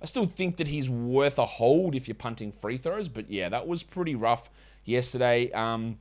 I 0.01 0.05
still 0.05 0.25
think 0.25 0.57
that 0.57 0.67
he's 0.67 0.89
worth 0.89 1.37
a 1.37 1.45
hold 1.45 1.93
if 1.93 2.07
you're 2.07 2.15
punting 2.15 2.51
free 2.51 2.77
throws, 2.77 3.07
but 3.07 3.29
yeah, 3.29 3.49
that 3.49 3.67
was 3.67 3.83
pretty 3.83 4.15
rough 4.15 4.49
yesterday. 4.85 5.51
Um, 5.51 5.99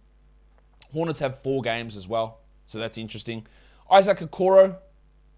Hornets 0.92 1.20
have 1.20 1.38
four 1.40 1.62
games 1.62 1.96
as 1.96 2.08
well, 2.08 2.38
so 2.66 2.78
that's 2.78 2.98
interesting. 2.98 3.46
Isaac 3.90 4.18
Okoro 4.18 4.76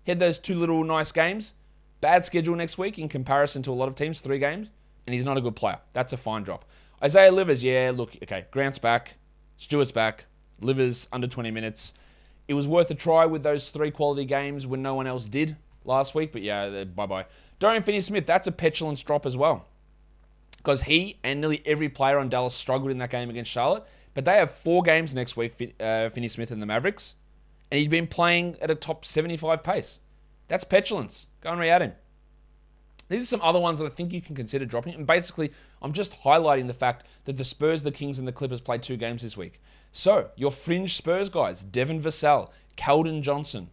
had 0.07 0.19
those 0.19 0.39
two 0.39 0.55
little 0.55 0.85
nice 0.85 1.13
games. 1.13 1.55
Bad 2.01 2.25
schedule 2.25 2.57
next 2.57 2.79
week 2.79 2.99
in 2.99 3.09
comparison 3.09 3.63
to 3.63 3.71
a 3.71 3.73
lot 3.73 3.89
of 3.89 3.95
teams, 3.95 4.21
three 4.21 4.39
games, 4.39 4.71
and 5.07 5.15
he's 5.15 5.25
not 5.25 5.37
a 5.37 5.41
good 5.41 5.57
player. 5.57 5.79
That's 5.93 6.13
a 6.13 6.17
fine 6.17 6.43
drop. 6.43 6.65
Isaiah 7.03 7.33
Livers, 7.33 7.63
yeah, 7.63 7.93
look, 7.95 8.17
okay, 8.23 8.47
Grant's 8.51 8.79
back, 8.79 9.15
Stewart's 9.57 9.93
back, 9.93 10.25
Livers 10.61 11.09
under 11.13 11.27
20 11.27 11.51
minutes. 11.51 11.95
It 12.49 12.55
was 12.55 12.67
worth 12.67 12.91
a 12.91 12.95
try 12.95 13.25
with 13.27 13.43
those 13.43 13.71
three 13.71 13.91
quality 13.91 14.25
games 14.25 14.67
when 14.67 14.83
no 14.83 14.95
one 14.95 15.07
else 15.07 15.25
did 15.25 15.57
last 15.85 16.15
week, 16.15 16.33
but 16.33 16.43
yeah, 16.43 16.63
uh, 16.63 16.85
bye 16.85 17.07
bye. 17.07 17.27
Dorian 17.59 17.83
Finney 17.83 18.01
Smith, 18.01 18.27
that's 18.27 18.47
a 18.47 18.53
petulance 18.53 19.03
drop 19.03 19.27
as 19.27 19.37
well. 19.37 19.67
Because 20.57 20.83
he 20.83 21.19
and 21.25 21.41
nearly 21.41 21.63
every 21.65 21.89
player 21.89 22.19
on 22.19 22.29
Dallas 22.29 22.55
struggled 22.55 22.91
in 22.91 22.99
that 22.99 23.11
game 23.11 23.31
against 23.31 23.51
Charlotte. 23.51 23.85
But 24.15 24.25
they 24.25 24.37
have 24.37 24.51
four 24.51 24.83
games 24.83 25.15
next 25.15 25.37
week, 25.37 25.75
uh, 25.81 26.11
Finney 26.11 26.29
Smith 26.29 26.51
and 26.51 26.61
the 26.61 26.67
Mavericks. 26.67 27.15
And 27.71 27.81
he'd 27.81 27.91
been 27.91 28.07
playing 28.07 28.57
at 28.61 28.71
a 28.71 28.75
top 28.75 29.05
75 29.05 29.63
pace. 29.63 30.01
That's 30.49 30.65
petulance. 30.65 31.27
Go 31.41 31.51
and 31.51 31.61
re 31.61 31.71
add 31.71 31.83
him. 31.83 31.93
These 33.09 33.23
are 33.23 33.27
some 33.27 33.41
other 33.43 33.61
ones 33.61 33.79
that 33.79 33.87
I 33.87 33.91
think 33.91 34.13
you 34.13 34.23
can 34.23 34.35
consider 34.35 34.65
dropping. 34.65 34.95
And 34.95 35.07
basically, 35.07 35.53
I'm 35.81 35.93
just 35.93 36.23
highlighting 36.23 36.67
the 36.67 36.75
fact 36.75 37.07
that 37.25 37.37
the 37.37 37.45
Spurs, 37.45 37.83
the 37.83 37.93
Kings, 37.93 38.19
and 38.19 38.29
the 38.29 38.33
Clippers 38.33 38.61
played 38.61 38.83
two 38.83 38.97
games 38.97 39.23
this 39.23 39.37
week. 39.37 39.61
So, 39.93 40.31
your 40.37 40.51
fringe 40.51 40.97
Spurs 40.97 41.29
guys, 41.29 41.63
Devin 41.63 42.01
Vassell, 42.01 42.51
Keldon 42.77 43.23
Johnson, 43.23 43.69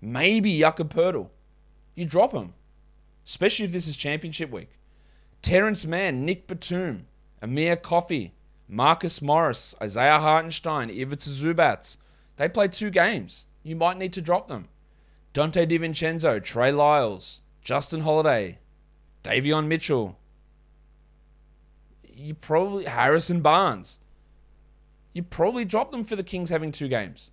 maybe 0.00 0.58
Jakob 0.58 0.92
Poeltl, 0.92 1.30
you 1.94 2.04
drop 2.04 2.32
them. 2.32 2.54
Especially 3.26 3.64
if 3.64 3.72
this 3.72 3.88
is 3.88 3.96
championship 3.96 4.50
week. 4.50 4.70
Terance 5.42 5.84
Mann, 5.84 6.24
Nick 6.24 6.46
Batum, 6.46 7.06
Amir 7.42 7.76
Coffey, 7.76 8.34
Marcus 8.68 9.20
Morris, 9.20 9.74
Isaiah 9.82 10.18
Hartenstein, 10.18 10.90
Ivica 10.90 11.28
Zubac. 11.28 11.96
They 12.36 12.48
played 12.48 12.72
two 12.72 12.90
games. 12.90 13.46
You 13.62 13.76
might 13.76 13.98
need 13.98 14.12
to 14.14 14.22
drop 14.22 14.48
them. 14.48 14.68
Donte 15.32 15.68
DiVincenzo, 15.68 16.42
Trey 16.42 16.72
Lyles, 16.72 17.42
Justin 17.62 18.00
Holiday, 18.00 18.58
Davion 19.22 19.66
Mitchell. 19.66 20.18
You 22.02 22.34
probably 22.34 22.84
Harrison 22.84 23.40
Barnes. 23.40 23.98
You 25.12 25.22
probably 25.22 25.64
drop 25.64 25.90
them 25.90 26.04
for 26.04 26.16
the 26.16 26.22
Kings 26.22 26.50
having 26.50 26.72
two 26.72 26.88
games, 26.88 27.30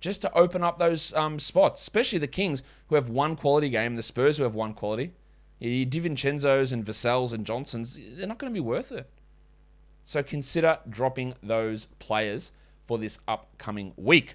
just 0.00 0.20
to 0.22 0.32
open 0.32 0.62
up 0.62 0.78
those 0.78 1.12
um, 1.14 1.38
spots, 1.38 1.80
especially 1.80 2.18
the 2.18 2.26
Kings 2.26 2.62
who 2.88 2.96
have 2.96 3.08
one 3.08 3.36
quality 3.36 3.68
game, 3.68 3.94
the 3.96 4.02
Spurs 4.02 4.36
who 4.36 4.42
have 4.42 4.54
one 4.54 4.74
quality. 4.74 5.12
Your 5.60 5.86
DiVincenzo's 5.86 6.72
and 6.72 6.84
Vassells 6.84 7.32
and 7.32 7.46
Johnsons, 7.46 7.98
they're 8.16 8.26
not 8.26 8.38
going 8.38 8.52
to 8.52 8.54
be 8.54 8.60
worth 8.60 8.90
it. 8.90 9.08
So 10.04 10.22
consider 10.22 10.78
dropping 10.88 11.34
those 11.42 11.86
players 11.98 12.52
for 12.86 12.98
this 12.98 13.18
upcoming 13.28 13.92
week. 13.96 14.34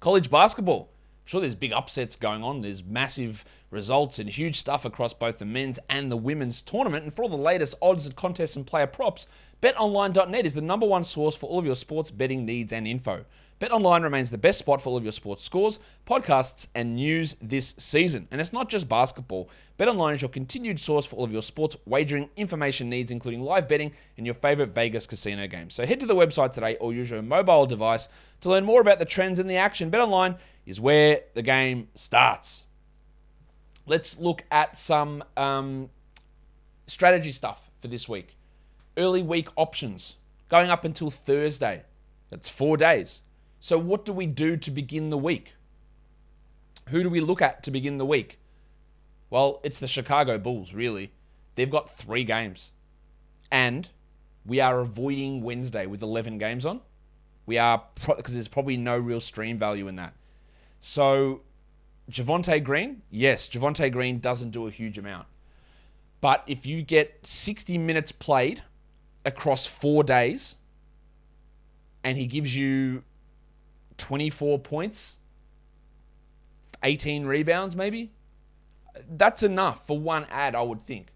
College 0.00 0.30
basketball 0.30 0.90
sure 1.24 1.40
there's 1.40 1.54
big 1.54 1.72
upsets 1.72 2.16
going 2.16 2.42
on. 2.42 2.60
There's 2.60 2.84
massive 2.84 3.44
results 3.70 4.18
and 4.18 4.28
huge 4.28 4.58
stuff 4.58 4.84
across 4.84 5.12
both 5.12 5.38
the 5.38 5.44
men's 5.44 5.78
and 5.88 6.12
the 6.12 6.16
women's 6.16 6.62
tournament. 6.62 7.04
And 7.04 7.14
for 7.14 7.22
all 7.22 7.28
the 7.28 7.36
latest 7.36 7.74
odds 7.80 8.06
and 8.06 8.14
contests 8.14 8.56
and 8.56 8.66
player 8.66 8.86
props, 8.86 9.26
betonline.net 9.62 10.46
is 10.46 10.54
the 10.54 10.60
number 10.60 10.86
one 10.86 11.04
source 11.04 11.34
for 11.34 11.46
all 11.46 11.58
of 11.58 11.66
your 11.66 11.74
sports 11.74 12.10
betting 12.10 12.44
needs 12.44 12.72
and 12.72 12.86
info. 12.86 13.24
BetOnline 13.64 14.02
remains 14.02 14.30
the 14.30 14.36
best 14.36 14.58
spot 14.58 14.82
for 14.82 14.90
all 14.90 14.96
of 14.98 15.04
your 15.04 15.12
sports 15.12 15.42
scores, 15.42 15.78
podcasts, 16.06 16.66
and 16.74 16.96
news 16.96 17.34
this 17.40 17.74
season. 17.78 18.28
And 18.30 18.38
it's 18.38 18.52
not 18.52 18.68
just 18.68 18.90
basketball. 18.90 19.48
BetOnline 19.78 20.12
is 20.12 20.20
your 20.20 20.28
continued 20.28 20.78
source 20.78 21.06
for 21.06 21.16
all 21.16 21.24
of 21.24 21.32
your 21.32 21.40
sports 21.40 21.74
wagering 21.86 22.28
information 22.36 22.90
needs, 22.90 23.10
including 23.10 23.40
live 23.40 23.66
betting 23.66 23.92
and 24.18 24.26
your 24.26 24.34
favorite 24.34 24.74
Vegas 24.74 25.06
casino 25.06 25.46
games. 25.46 25.72
So 25.72 25.86
head 25.86 25.98
to 26.00 26.06
the 26.06 26.14
website 26.14 26.52
today 26.52 26.76
or 26.76 26.92
use 26.92 27.10
your 27.10 27.22
mobile 27.22 27.64
device 27.64 28.10
to 28.42 28.50
learn 28.50 28.66
more 28.66 28.82
about 28.82 28.98
the 28.98 29.06
trends 29.06 29.38
and 29.38 29.48
the 29.48 29.56
action. 29.56 29.90
BetOnline 29.90 30.36
is 30.66 30.78
where 30.78 31.22
the 31.32 31.42
game 31.42 31.88
starts. 31.94 32.64
Let's 33.86 34.18
look 34.18 34.44
at 34.50 34.76
some 34.76 35.24
um, 35.38 35.88
strategy 36.86 37.32
stuff 37.32 37.70
for 37.80 37.88
this 37.88 38.10
week. 38.10 38.36
Early 38.98 39.22
week 39.22 39.48
options 39.56 40.16
going 40.50 40.68
up 40.68 40.84
until 40.84 41.10
Thursday. 41.10 41.82
That's 42.28 42.50
four 42.50 42.76
days. 42.76 43.22
So, 43.64 43.78
what 43.78 44.04
do 44.04 44.12
we 44.12 44.26
do 44.26 44.58
to 44.58 44.70
begin 44.70 45.08
the 45.08 45.16
week? 45.16 45.54
Who 46.90 47.02
do 47.02 47.08
we 47.08 47.22
look 47.22 47.40
at 47.40 47.62
to 47.62 47.70
begin 47.70 47.96
the 47.96 48.04
week? 48.04 48.38
Well, 49.30 49.62
it's 49.64 49.80
the 49.80 49.88
Chicago 49.88 50.36
Bulls, 50.36 50.74
really. 50.74 51.12
They've 51.54 51.70
got 51.70 51.88
three 51.88 52.24
games. 52.24 52.72
And 53.50 53.88
we 54.44 54.60
are 54.60 54.80
avoiding 54.80 55.40
Wednesday 55.40 55.86
with 55.86 56.02
11 56.02 56.36
games 56.36 56.66
on. 56.66 56.82
We 57.46 57.56
are, 57.56 57.82
because 57.94 58.04
pro- 58.04 58.34
there's 58.34 58.48
probably 58.48 58.76
no 58.76 58.98
real 58.98 59.22
stream 59.22 59.56
value 59.56 59.88
in 59.88 59.96
that. 59.96 60.12
So, 60.80 61.40
Javonte 62.10 62.62
Green, 62.62 63.00
yes, 63.10 63.48
Javonte 63.48 63.90
Green 63.90 64.18
doesn't 64.18 64.50
do 64.50 64.66
a 64.66 64.70
huge 64.70 64.98
amount. 64.98 65.26
But 66.20 66.44
if 66.46 66.66
you 66.66 66.82
get 66.82 67.26
60 67.26 67.78
minutes 67.78 68.12
played 68.12 68.62
across 69.24 69.64
four 69.64 70.04
days, 70.04 70.56
and 72.02 72.18
he 72.18 72.26
gives 72.26 72.54
you 72.54 73.04
24 73.98 74.58
points, 74.58 75.18
18 76.82 77.24
rebounds, 77.26 77.76
maybe. 77.76 78.12
That's 79.08 79.42
enough 79.42 79.86
for 79.86 79.98
one 79.98 80.26
ad, 80.30 80.54
I 80.54 80.62
would 80.62 80.80
think. 80.80 81.08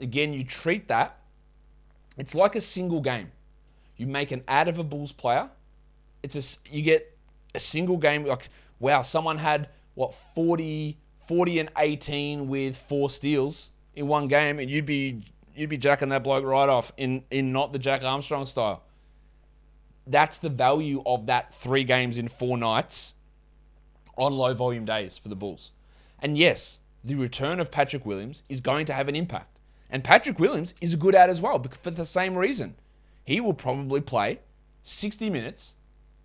Again, 0.00 0.32
you 0.32 0.44
treat 0.44 0.88
that, 0.88 1.18
it's 2.16 2.34
like 2.34 2.54
a 2.54 2.60
single 2.60 3.00
game. 3.00 3.30
You 3.96 4.06
make 4.06 4.30
an 4.30 4.42
ad 4.46 4.68
of 4.68 4.78
a 4.78 4.84
Bulls 4.84 5.12
player. 5.12 5.48
It's 6.22 6.36
a, 6.36 6.74
you 6.74 6.82
get 6.82 7.16
a 7.54 7.60
single 7.60 7.96
game, 7.96 8.24
like, 8.24 8.48
wow, 8.78 9.02
someone 9.02 9.38
had, 9.38 9.68
what, 9.94 10.14
40, 10.34 10.98
40 11.26 11.58
and 11.60 11.70
18 11.78 12.48
with 12.48 12.76
four 12.76 13.10
steals 13.10 13.70
in 13.94 14.06
one 14.06 14.28
game, 14.28 14.58
and 14.58 14.70
you'd 14.70 14.86
be 14.86 15.22
you'd 15.54 15.70
be 15.70 15.78
jacking 15.78 16.10
that 16.10 16.22
bloke 16.22 16.44
right 16.44 16.68
off 16.68 16.92
in 16.96 17.24
in 17.30 17.52
not 17.52 17.72
the 17.72 17.78
Jack 17.78 18.04
Armstrong 18.04 18.46
style 18.46 18.82
that's 20.06 20.38
the 20.38 20.48
value 20.48 21.02
of 21.04 21.26
that 21.26 21.52
three 21.52 21.84
games 21.84 22.18
in 22.18 22.28
four 22.28 22.56
nights 22.56 23.14
on 24.16 24.32
low 24.32 24.54
volume 24.54 24.84
days 24.84 25.18
for 25.18 25.28
the 25.28 25.36
Bulls. 25.36 25.72
And 26.20 26.38
yes, 26.38 26.78
the 27.04 27.14
return 27.14 27.60
of 27.60 27.70
Patrick 27.70 28.06
Williams 28.06 28.42
is 28.48 28.60
going 28.60 28.86
to 28.86 28.92
have 28.92 29.08
an 29.08 29.16
impact. 29.16 29.60
And 29.90 30.02
Patrick 30.02 30.38
Williams 30.38 30.74
is 30.80 30.94
a 30.94 30.96
good 30.96 31.14
ad 31.14 31.30
as 31.30 31.40
well 31.40 31.62
for 31.82 31.90
the 31.90 32.06
same 32.06 32.36
reason. 32.36 32.74
He 33.24 33.40
will 33.40 33.54
probably 33.54 34.00
play 34.00 34.40
60 34.82 35.30
minutes 35.30 35.74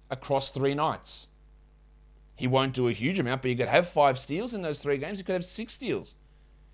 across 0.10 0.52
three 0.52 0.74
nights. 0.74 1.28
He 2.36 2.48
won't 2.48 2.74
do 2.74 2.88
a 2.88 2.92
huge 2.92 3.20
amount, 3.20 3.42
but 3.42 3.50
he 3.50 3.56
could 3.56 3.68
have 3.68 3.90
five 3.90 4.18
steals 4.18 4.54
in 4.54 4.62
those 4.62 4.80
three 4.80 4.98
games. 4.98 5.20
He 5.20 5.24
could 5.24 5.34
have 5.34 5.46
six 5.46 5.74
steals. 5.74 6.16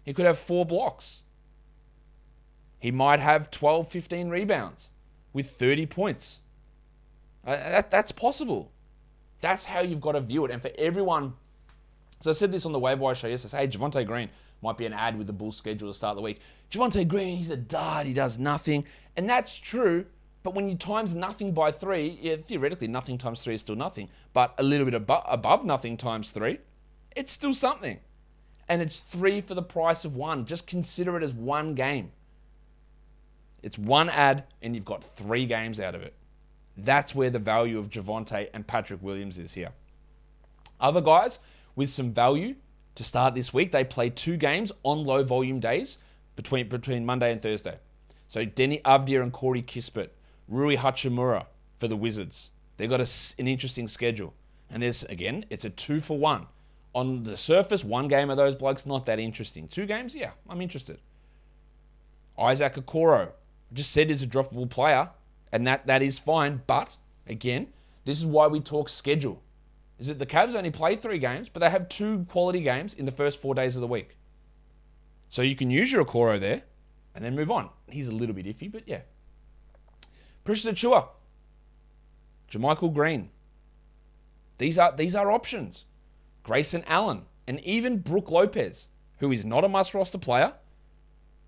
He 0.03 0.13
could 0.13 0.25
have 0.25 0.37
four 0.37 0.65
blocks. 0.65 1.23
He 2.79 2.91
might 2.91 3.19
have 3.19 3.51
12, 3.51 3.87
15 3.89 4.29
rebounds 4.29 4.91
with 5.33 5.49
30 5.49 5.85
points. 5.87 6.39
Uh, 7.45 7.55
that, 7.55 7.91
that's 7.91 8.11
possible. 8.11 8.71
That's 9.39 9.65
how 9.65 9.81
you've 9.81 10.01
got 10.01 10.13
to 10.13 10.21
view 10.21 10.45
it. 10.45 10.51
And 10.51 10.61
for 10.61 10.71
everyone, 10.77 11.33
so 12.21 12.31
I 12.31 12.33
said 12.33 12.51
this 12.51 12.65
on 12.65 12.71
the 12.71 12.79
waiver 12.79 13.01
wire 13.01 13.15
show 13.15 13.27
yesterday. 13.27 13.57
Hey, 13.57 13.67
Javonte 13.67 14.05
Green 14.05 14.29
might 14.61 14.77
be 14.77 14.85
an 14.85 14.93
ad 14.93 15.17
with 15.17 15.27
the 15.27 15.33
Bulls 15.33 15.55
schedule 15.55 15.89
to 15.89 15.93
start 15.93 16.15
the 16.15 16.21
week. 16.21 16.39
Javonte 16.71 17.07
Green, 17.07 17.37
he's 17.37 17.51
a 17.51 17.57
dud. 17.57 18.07
He 18.07 18.13
does 18.13 18.39
nothing, 18.39 18.85
and 19.15 19.29
that's 19.29 19.57
true. 19.57 20.05
But 20.43 20.55
when 20.55 20.69
you 20.69 20.75
times 20.75 21.13
nothing 21.13 21.51
by 21.51 21.71
three, 21.71 22.17
yeah, 22.21 22.37
theoretically 22.37 22.87
nothing 22.87 23.17
times 23.17 23.43
three 23.43 23.55
is 23.55 23.61
still 23.61 23.75
nothing. 23.75 24.09
But 24.33 24.53
a 24.57 24.63
little 24.63 24.85
bit 24.85 24.93
above, 24.93 25.23
above 25.27 25.65
nothing 25.65 25.97
times 25.97 26.31
three, 26.31 26.59
it's 27.15 27.31
still 27.31 27.53
something. 27.53 27.99
And 28.69 28.81
it's 28.81 28.99
three 28.99 29.41
for 29.41 29.55
the 29.55 29.61
price 29.61 30.05
of 30.05 30.15
one. 30.15 30.45
Just 30.45 30.65
consider 30.65 31.17
it 31.17 31.23
as 31.23 31.33
one 31.33 31.73
game. 31.73 32.11
It's 33.61 33.77
one 33.77 34.09
ad, 34.09 34.45
and 34.61 34.75
you've 34.75 34.85
got 34.85 35.03
three 35.03 35.45
games 35.45 35.79
out 35.79 35.95
of 35.95 36.01
it. 36.01 36.13
That's 36.77 37.15
where 37.15 37.29
the 37.29 37.39
value 37.39 37.79
of 37.79 37.89
Javonte 37.89 38.49
and 38.53 38.65
Patrick 38.65 39.01
Williams 39.01 39.37
is 39.37 39.53
here. 39.53 39.71
Other 40.79 41.01
guys 41.01 41.39
with 41.75 41.89
some 41.89 42.13
value 42.13 42.55
to 42.95 43.03
start 43.03 43.33
this 43.33 43.53
week, 43.53 43.71
they 43.71 43.83
play 43.83 44.09
two 44.09 44.37
games 44.37 44.71
on 44.83 45.03
low 45.03 45.23
volume 45.23 45.59
days 45.59 45.97
between, 46.35 46.69
between 46.69 47.05
Monday 47.05 47.31
and 47.31 47.41
Thursday. 47.41 47.77
So 48.27 48.45
Deni 48.45 48.81
Avdija 48.83 49.23
and 49.23 49.33
Corey 49.33 49.63
Kispert, 49.63 50.09
Rui 50.47 50.75
Hachimura 50.77 51.45
for 51.77 51.87
the 51.87 51.95
Wizards. 51.95 52.51
They've 52.77 52.89
got 52.89 53.01
a, 53.01 53.09
an 53.39 53.47
interesting 53.47 53.87
schedule. 53.87 54.33
And 54.69 54.83
there's, 54.83 55.03
again, 55.03 55.45
it's 55.49 55.65
a 55.65 55.69
two 55.69 55.99
for 55.99 56.17
one. 56.17 56.45
On 56.93 57.23
the 57.23 57.37
surface, 57.37 57.83
one 57.83 58.07
game 58.07 58.29
of 58.29 58.37
those 58.37 58.55
blokes, 58.55 58.85
not 58.85 59.05
that 59.05 59.19
interesting. 59.19 59.67
Two 59.67 59.85
games, 59.85 60.15
yeah, 60.15 60.31
I'm 60.49 60.61
interested. 60.61 60.99
Isaac 62.37 62.75
Okoro, 62.75 63.29
just 63.73 63.91
said 63.91 64.09
he's 64.09 64.23
a 64.23 64.27
droppable 64.27 64.69
player 64.69 65.09
and 65.51 65.65
that 65.67 65.87
that 65.87 66.01
is 66.01 66.19
fine. 66.19 66.61
But 66.67 66.97
again, 67.27 67.67
this 68.05 68.19
is 68.19 68.25
why 68.25 68.47
we 68.47 68.59
talk 68.59 68.89
schedule. 68.89 69.41
Is 69.99 70.07
that 70.07 70.19
the 70.19 70.25
Cavs 70.25 70.53
only 70.53 70.69
play 70.69 70.95
three 70.95 71.17
games, 71.17 71.49
but 71.49 71.59
they 71.59 71.69
have 71.69 71.89
two 71.89 72.25
quality 72.29 72.61
games 72.61 72.93
in 72.93 73.05
the 73.05 73.11
first 73.11 73.41
four 73.41 73.55
days 73.55 73.75
of 73.75 73.81
the 73.81 73.87
week. 73.87 74.17
So 75.29 75.41
you 75.41 75.55
can 75.55 75.71
use 75.71 75.91
your 75.91 76.05
Okoro 76.05 76.39
there 76.39 76.61
and 77.15 77.25
then 77.25 77.35
move 77.35 77.49
on. 77.49 77.69
He's 77.89 78.07
a 78.07 78.11
little 78.13 78.35
bit 78.35 78.45
iffy, 78.45 78.71
but 78.71 78.87
yeah. 78.87 79.01
Precious 80.43 80.71
Achiuwa, 80.71 81.07
JaMychal 82.51 82.93
Green. 82.93 83.29
These 84.57 84.77
are 84.77 84.95
these 84.95 85.15
are 85.15 85.31
options. 85.31 85.85
Grayson 86.43 86.83
Allen 86.87 87.23
and 87.47 87.59
even 87.61 87.99
Brook 87.99 88.31
Lopez, 88.31 88.87
who 89.17 89.31
is 89.31 89.43
not 89.43 89.65
a 89.65 89.69
must 89.69 89.93
roster 89.93 90.17
player, 90.17 90.53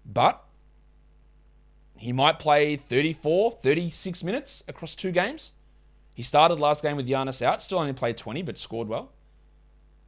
but 0.06 0.44
he 2.00 2.14
might 2.14 2.40
play 2.40 2.78
34, 2.78 3.52
36 3.52 4.24
minutes 4.24 4.64
across 4.68 4.96
two 4.96 5.12
games. 5.12 5.52
He 6.14 6.24
started 6.24 6.60
last 6.60 6.82
game 6.82 6.96
with 6.96 7.08
Giannis 7.08 7.42
out, 7.42 7.62
still 7.62 7.80
only 7.80 7.94
played 7.94 8.18
20, 8.18 8.42
but 8.42 8.58
scored 8.58 8.88
well. 8.88 9.12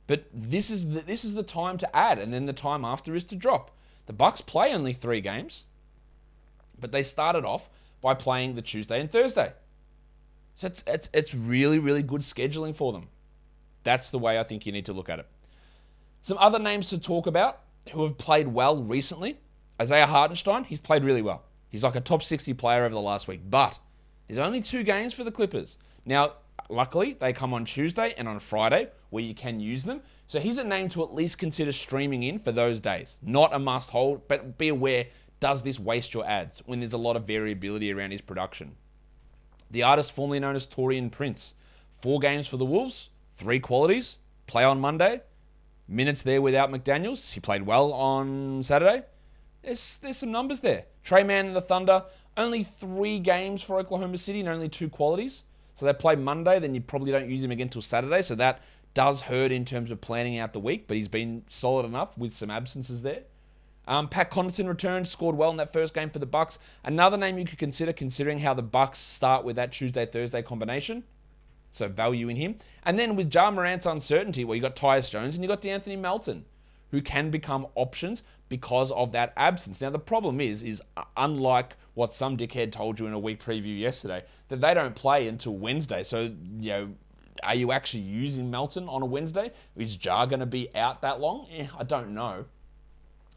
But 0.08 0.26
this 0.34 0.70
is 0.70 0.90
the, 0.94 1.02
this 1.02 1.24
is 1.24 1.34
the 1.34 1.44
time 1.44 1.78
to 1.78 1.96
add, 1.96 2.18
and 2.18 2.34
then 2.34 2.46
the 2.46 2.54
time 2.54 2.86
after 2.86 3.14
is 3.14 3.24
to 3.26 3.36
drop. 3.36 3.72
The 4.06 4.14
Bucks 4.14 4.42
play 4.42 4.74
only 4.74 4.94
three 4.94 5.22
games, 5.22 5.66
but 6.80 6.92
they 6.92 7.04
started 7.04 7.46
off 7.46 7.70
by 8.02 8.14
playing 8.14 8.56
the 8.56 8.62
Tuesday 8.62 9.00
and 9.00 9.10
Thursday. 9.10 9.54
So 10.56 10.68
it's, 10.68 10.84
it's, 10.88 11.10
it's 11.14 11.36
really, 11.36 11.80
really 11.80 12.04
good 12.04 12.22
scheduling 12.22 12.76
for 12.76 12.92
them. 12.94 13.08
That's 13.84 14.12
the 14.12 14.20
way 14.20 14.40
I 14.40 14.44
think 14.44 14.66
you 14.66 14.72
need 14.72 14.86
to 14.86 14.94
look 14.94 15.10
at 15.10 15.20
it. 15.20 15.28
Some 16.22 16.38
other 16.40 16.60
names 16.60 16.90
to 16.90 17.00
talk 17.00 17.28
about 17.28 17.62
who 17.92 18.04
have 18.04 18.18
played 18.18 18.48
well 18.48 18.78
recently. 18.84 19.40
Isaiah 19.80 20.06
Hartenstein, 20.06 20.64
he's 20.64 20.82
played 20.82 21.04
really 21.04 21.22
well. 21.22 21.44
He's 21.72 21.84
like 21.84 21.96
a 21.96 22.02
top 22.02 22.22
60 22.22 22.54
player 22.54 22.84
over 22.84 22.94
the 22.94 23.02
last 23.02 23.28
week, 23.28 23.42
but 23.50 23.80
there's 24.28 24.38
only 24.38 24.62
two 24.62 24.84
games 24.84 25.14
for 25.14 25.24
the 25.24 25.32
Clippers. 25.32 25.78
Now, 26.06 26.34
luckily, 26.70 27.14
they 27.14 27.34
come 27.34 27.54
on 27.54 27.66
Tuesday 27.66 28.14
and 28.18 28.28
on 28.28 28.40
Friday 28.40 28.90
where 29.10 29.24
you 29.24 29.34
can 29.34 29.60
use 29.60 29.84
them. 29.84 30.02
So 30.28 30.40
he's 30.40 30.58
a 30.58 30.64
name 30.64 30.90
to 30.90 31.04
at 31.04 31.14
least 31.14 31.38
consider 31.38 31.72
streaming 31.72 32.24
in 32.24 32.40
for 32.40 32.52
those 32.52 32.80
days. 32.80 33.18
Not 33.22 33.54
a 33.54 33.60
must 33.60 33.90
hold, 33.90 34.28
but 34.28 34.58
be 34.58 34.70
aware 34.70 35.08
does 35.40 35.64
this 35.64 35.80
waste 35.80 36.14
your 36.14 36.26
ads 36.26 36.62
when 36.68 36.80
there's 36.80 36.94
a 36.94 36.98
lot 36.98 37.16
of 37.16 37.26
variability 37.26 37.92
around 37.92 38.12
his 38.12 38.22
production? 38.22 38.76
The 39.72 39.84
artist 39.84 40.12
formerly 40.12 40.40
known 40.40 40.56
as 40.56 40.68
Taurean 40.68 41.12
Prince. 41.12 41.56
Four 42.02 42.20
games 42.20 42.48
for 42.48 42.58
the 42.58 42.66
Wolves, 42.66 43.10
three 43.38 43.60
qualities, 43.60 44.18
play 44.46 44.64
on 44.64 44.80
Monday, 44.80 45.22
minutes 45.88 46.24
there 46.24 46.42
without 46.42 46.72
McDaniels. 46.72 47.34
He 47.34 47.40
played 47.40 47.64
well 47.64 47.92
on 47.92 48.64
Saturday. 48.64 49.04
There's, 49.64 49.98
there's 49.98 50.18
some 50.18 50.32
numbers 50.32 50.62
there. 50.62 50.86
Tre 51.04 51.24
Mann 51.24 51.48
and 51.48 51.56
the 51.56 51.62
Thunder, 51.62 52.04
only 52.38 52.64
three 52.64 53.20
games 53.20 53.62
for 53.62 53.78
Oklahoma 53.80 54.18
City 54.18 54.40
and 54.40 54.50
only 54.50 54.70
two 54.70 54.90
qualities. 54.90 55.44
So 55.76 55.86
they 55.86 55.94
play 55.94 56.16
Monday, 56.16 56.60
then 56.60 56.76
you 56.76 56.82
probably 56.82 57.12
don't 57.12 57.30
use 57.30 57.44
him 57.44 57.52
again 57.52 57.68
until 57.68 57.82
Saturday. 57.82 58.22
So 58.22 58.36
that 58.36 58.62
does 58.94 59.22
hurt 59.22 59.52
in 59.52 59.66
terms 59.66 59.90
of 59.92 60.02
planning 60.02 60.38
out 60.38 60.54
the 60.54 60.60
week, 60.60 60.88
but 60.88 60.98
he's 60.98 61.08
been 61.08 61.44
solid 61.48 61.86
enough 61.86 62.18
with 62.18 62.34
some 62.34 62.52
absences 62.52 63.02
there. 63.02 63.22
Um, 63.88 64.08
Pat 64.08 64.32
Connaughton 64.32 64.68
returned, 64.68 65.08
scored 65.08 65.36
well 65.36 65.50
in 65.50 65.58
that 65.58 65.74
first 65.74 65.94
game 65.94 66.10
for 66.10 66.20
the 66.20 66.26
Bucks. 66.26 66.60
Another 66.84 67.18
name 67.18 67.40
you 67.40 67.46
could 67.46 67.58
consider, 67.58 67.92
considering 67.94 68.40
how 68.40 68.54
the 68.54 68.62
Bucks 68.62 69.00
start 69.00 69.44
with 69.44 69.56
that 69.56 69.72
Tuesday 69.72 70.06
Thursday 70.06 70.42
combination. 70.42 71.04
So 71.72 71.88
value 71.88 72.30
in 72.30 72.36
him. 72.36 72.58
And 72.84 73.00
then 73.00 73.16
with 73.16 73.34
Ja 73.34 73.50
Morant's 73.50 73.86
uncertainty, 73.86 74.46
well, 74.46 74.56
you 74.56 74.62
got 74.62 74.76
Tyus 74.76 75.10
Jones 75.10 75.36
and 75.36 75.44
you 75.44 75.48
got 75.48 75.62
De'Anthony 75.62 75.98
Melton, 75.98 76.46
who 76.92 77.02
can 77.02 77.32
become 77.32 77.66
options, 77.76 78.24
because 78.52 78.92
of 78.92 79.14
that 79.14 79.32
absence. 79.38 79.80
Now 79.80 79.92
the 79.92 79.98
problem 79.98 80.42
is, 80.42 80.62
is 80.62 80.82
unlike 81.16 81.78
what 81.94 82.12
some 82.12 82.36
dickhead 82.36 82.74
told 82.74 83.00
you 83.00 83.08
in 83.08 83.14
a 83.14 83.20
week 83.20 83.42
preview 83.42 83.80
yesterday, 83.80 84.26
that 84.50 84.60
they 84.60 84.74
don't 84.74 84.94
play 84.94 85.30
until 85.30 85.56
Wednesday. 85.56 86.04
So 86.04 86.24
you 86.60 86.70
know, 86.70 86.90
are 87.44 87.56
you 87.56 87.72
actually 87.72 88.04
using 88.04 88.52
Melton 88.52 88.90
on 88.90 89.02
a 89.02 89.06
Wednesday? 89.06 89.52
Is 89.78 90.04
Ja 90.04 90.26
going 90.26 90.42
to 90.42 90.46
be 90.46 90.68
out 90.76 91.02
that 91.02 91.22
long? 91.22 91.48
Eh, 91.56 91.66
I 91.80 91.84
don't 91.84 92.14
know. 92.14 92.44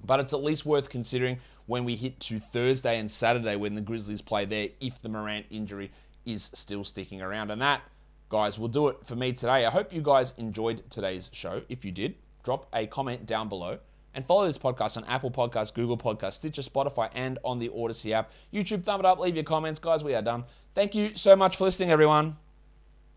But 0.04 0.18
it's 0.18 0.32
at 0.32 0.42
least 0.42 0.66
worth 0.66 0.90
considering 0.90 1.38
when 1.66 1.84
we 1.84 1.94
hit 1.94 2.18
to 2.20 2.40
Thursday 2.40 2.98
and 2.98 3.08
Saturday 3.08 3.54
when 3.54 3.76
the 3.76 3.80
Grizzlies 3.80 4.20
play 4.20 4.44
there 4.44 4.68
if 4.80 5.00
the 5.00 5.08
Morant 5.08 5.46
injury 5.48 5.92
is 6.26 6.50
still 6.54 6.82
sticking 6.82 7.22
around. 7.22 7.52
And 7.52 7.62
that, 7.62 7.82
guys, 8.30 8.58
will 8.58 8.66
do 8.66 8.88
it 8.88 8.96
for 9.04 9.14
me 9.14 9.32
today. 9.32 9.64
I 9.64 9.70
hope 9.70 9.92
you 9.92 10.02
guys 10.02 10.34
enjoyed 10.38 10.82
today's 10.90 11.30
show. 11.32 11.62
If 11.68 11.84
you 11.84 11.92
did, 11.92 12.16
drop 12.44 12.68
a 12.72 12.86
comment 12.86 13.26
down 13.26 13.48
below. 13.48 13.78
And 14.14 14.24
follow 14.24 14.46
this 14.46 14.58
podcast 14.58 14.96
on 14.96 15.04
Apple 15.06 15.32
Podcasts, 15.32 15.74
Google 15.74 15.98
Podcasts, 15.98 16.34
Stitcher, 16.34 16.62
Spotify, 16.62 17.10
and 17.14 17.40
on 17.44 17.58
the 17.58 17.70
Odyssey 17.74 18.14
app. 18.14 18.30
YouTube, 18.52 18.84
thumb 18.84 19.00
it 19.00 19.06
up, 19.06 19.18
leave 19.18 19.34
your 19.34 19.42
comments. 19.42 19.80
Guys, 19.80 20.04
we 20.04 20.14
are 20.14 20.22
done. 20.22 20.44
Thank 20.74 20.94
you 20.94 21.16
so 21.16 21.34
much 21.34 21.56
for 21.56 21.64
listening, 21.64 21.90
everyone. 21.90 22.36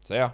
See 0.05 0.15
ya. 0.15 0.31